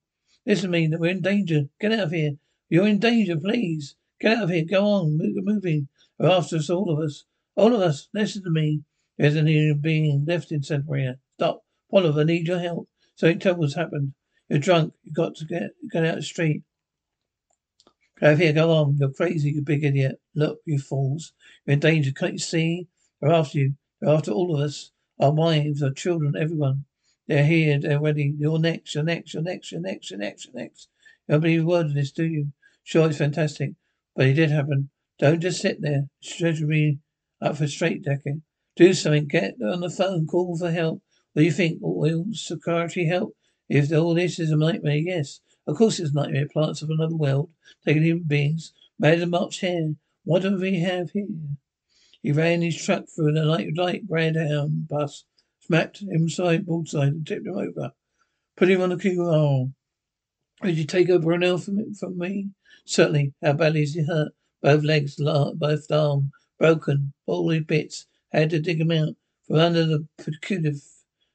[0.45, 1.63] Listen to me, we're in danger.
[1.81, 2.33] Get out of here.
[2.69, 3.97] You're in danger, please.
[4.21, 4.67] Get out of here.
[4.71, 5.89] Go on, move, moving.
[6.19, 7.25] They're after us, all of us.
[7.57, 8.83] All of us, listen to me.
[9.17, 11.17] There's an human being left in Santa Mira.
[11.39, 11.65] Stop.
[11.91, 12.91] Oliver, I need your help.
[13.17, 14.13] Something terrible's happened.
[14.51, 14.93] You're drunk.
[15.05, 16.63] You've got to get, get out of the street.
[18.21, 18.99] Go here, go on.
[18.99, 20.21] You're crazy, you big idiot.
[20.35, 21.33] Look, you fools.
[21.65, 22.13] You're in danger.
[22.13, 22.87] Can't you see?
[23.21, 23.75] They're after you.
[24.01, 24.91] They're after all of us.
[25.19, 26.85] Our wives, our children, everyone.
[27.29, 27.79] They're here.
[27.79, 28.35] They're ready.
[28.39, 28.95] You're next.
[28.95, 29.33] You're next.
[29.33, 29.73] You're next.
[29.73, 30.11] You're next.
[30.11, 30.47] You're next.
[30.47, 30.89] You're next.
[31.27, 32.53] You don't believe a word of this, do you?
[32.83, 33.73] Sure, it's fantastic.
[34.15, 34.91] But it did happen.
[35.19, 36.09] Don't just sit there.
[36.21, 36.99] Stretch me
[37.41, 38.43] up for straight decking.
[38.77, 39.29] Do something.
[39.29, 40.27] Get on the phone.
[40.27, 41.03] Call for help.
[41.33, 41.79] What do you think?
[41.81, 43.35] Will security help?
[43.69, 45.41] If all this is a nightmare, yes.
[45.67, 46.49] Of course it's nightmare.
[46.49, 47.51] Plants of another world.
[47.85, 48.73] Taking human beings.
[48.99, 49.95] Made and march here.
[50.25, 51.27] What do we have here?
[52.23, 55.25] He ran his truck through the light, light greyhound bus,
[55.61, 57.93] smacked him side, broadside, and tipped him over.
[58.57, 59.73] Put him on the QR.
[60.63, 62.51] Would you take over an elf from, me?
[62.85, 63.33] Certainly.
[63.43, 64.33] How badly is he hurt?
[64.61, 68.07] Both legs, both arm, broken, all in bits.
[68.33, 69.15] Had to dig him out
[69.47, 70.83] from under the percutive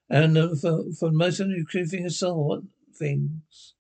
[0.10, 2.62] and uh, for, for most of the I saw, what
[2.94, 3.74] things?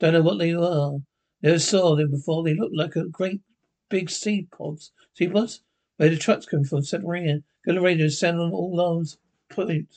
[0.00, 0.98] Don't know what they are.
[1.42, 2.44] Never saw them before.
[2.44, 3.40] They look like a great
[3.88, 4.92] big seed pods.
[5.14, 5.62] Seed pods?
[5.96, 7.40] Where the trucks come from, Santa Mira.
[7.66, 9.18] Go to radio, sound on all alarms,
[9.50, 9.88] point,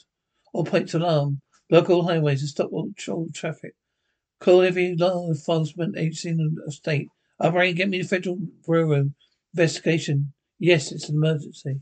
[0.53, 1.41] all points alarm.
[1.69, 2.91] Block all highways to stop all
[3.33, 3.75] traffic.
[4.39, 7.07] Call every law enforcement agency in the state.
[7.39, 9.11] Operating, get me the federal bureau.
[9.53, 10.33] Investigation.
[10.59, 11.81] Yes, it's an emergency.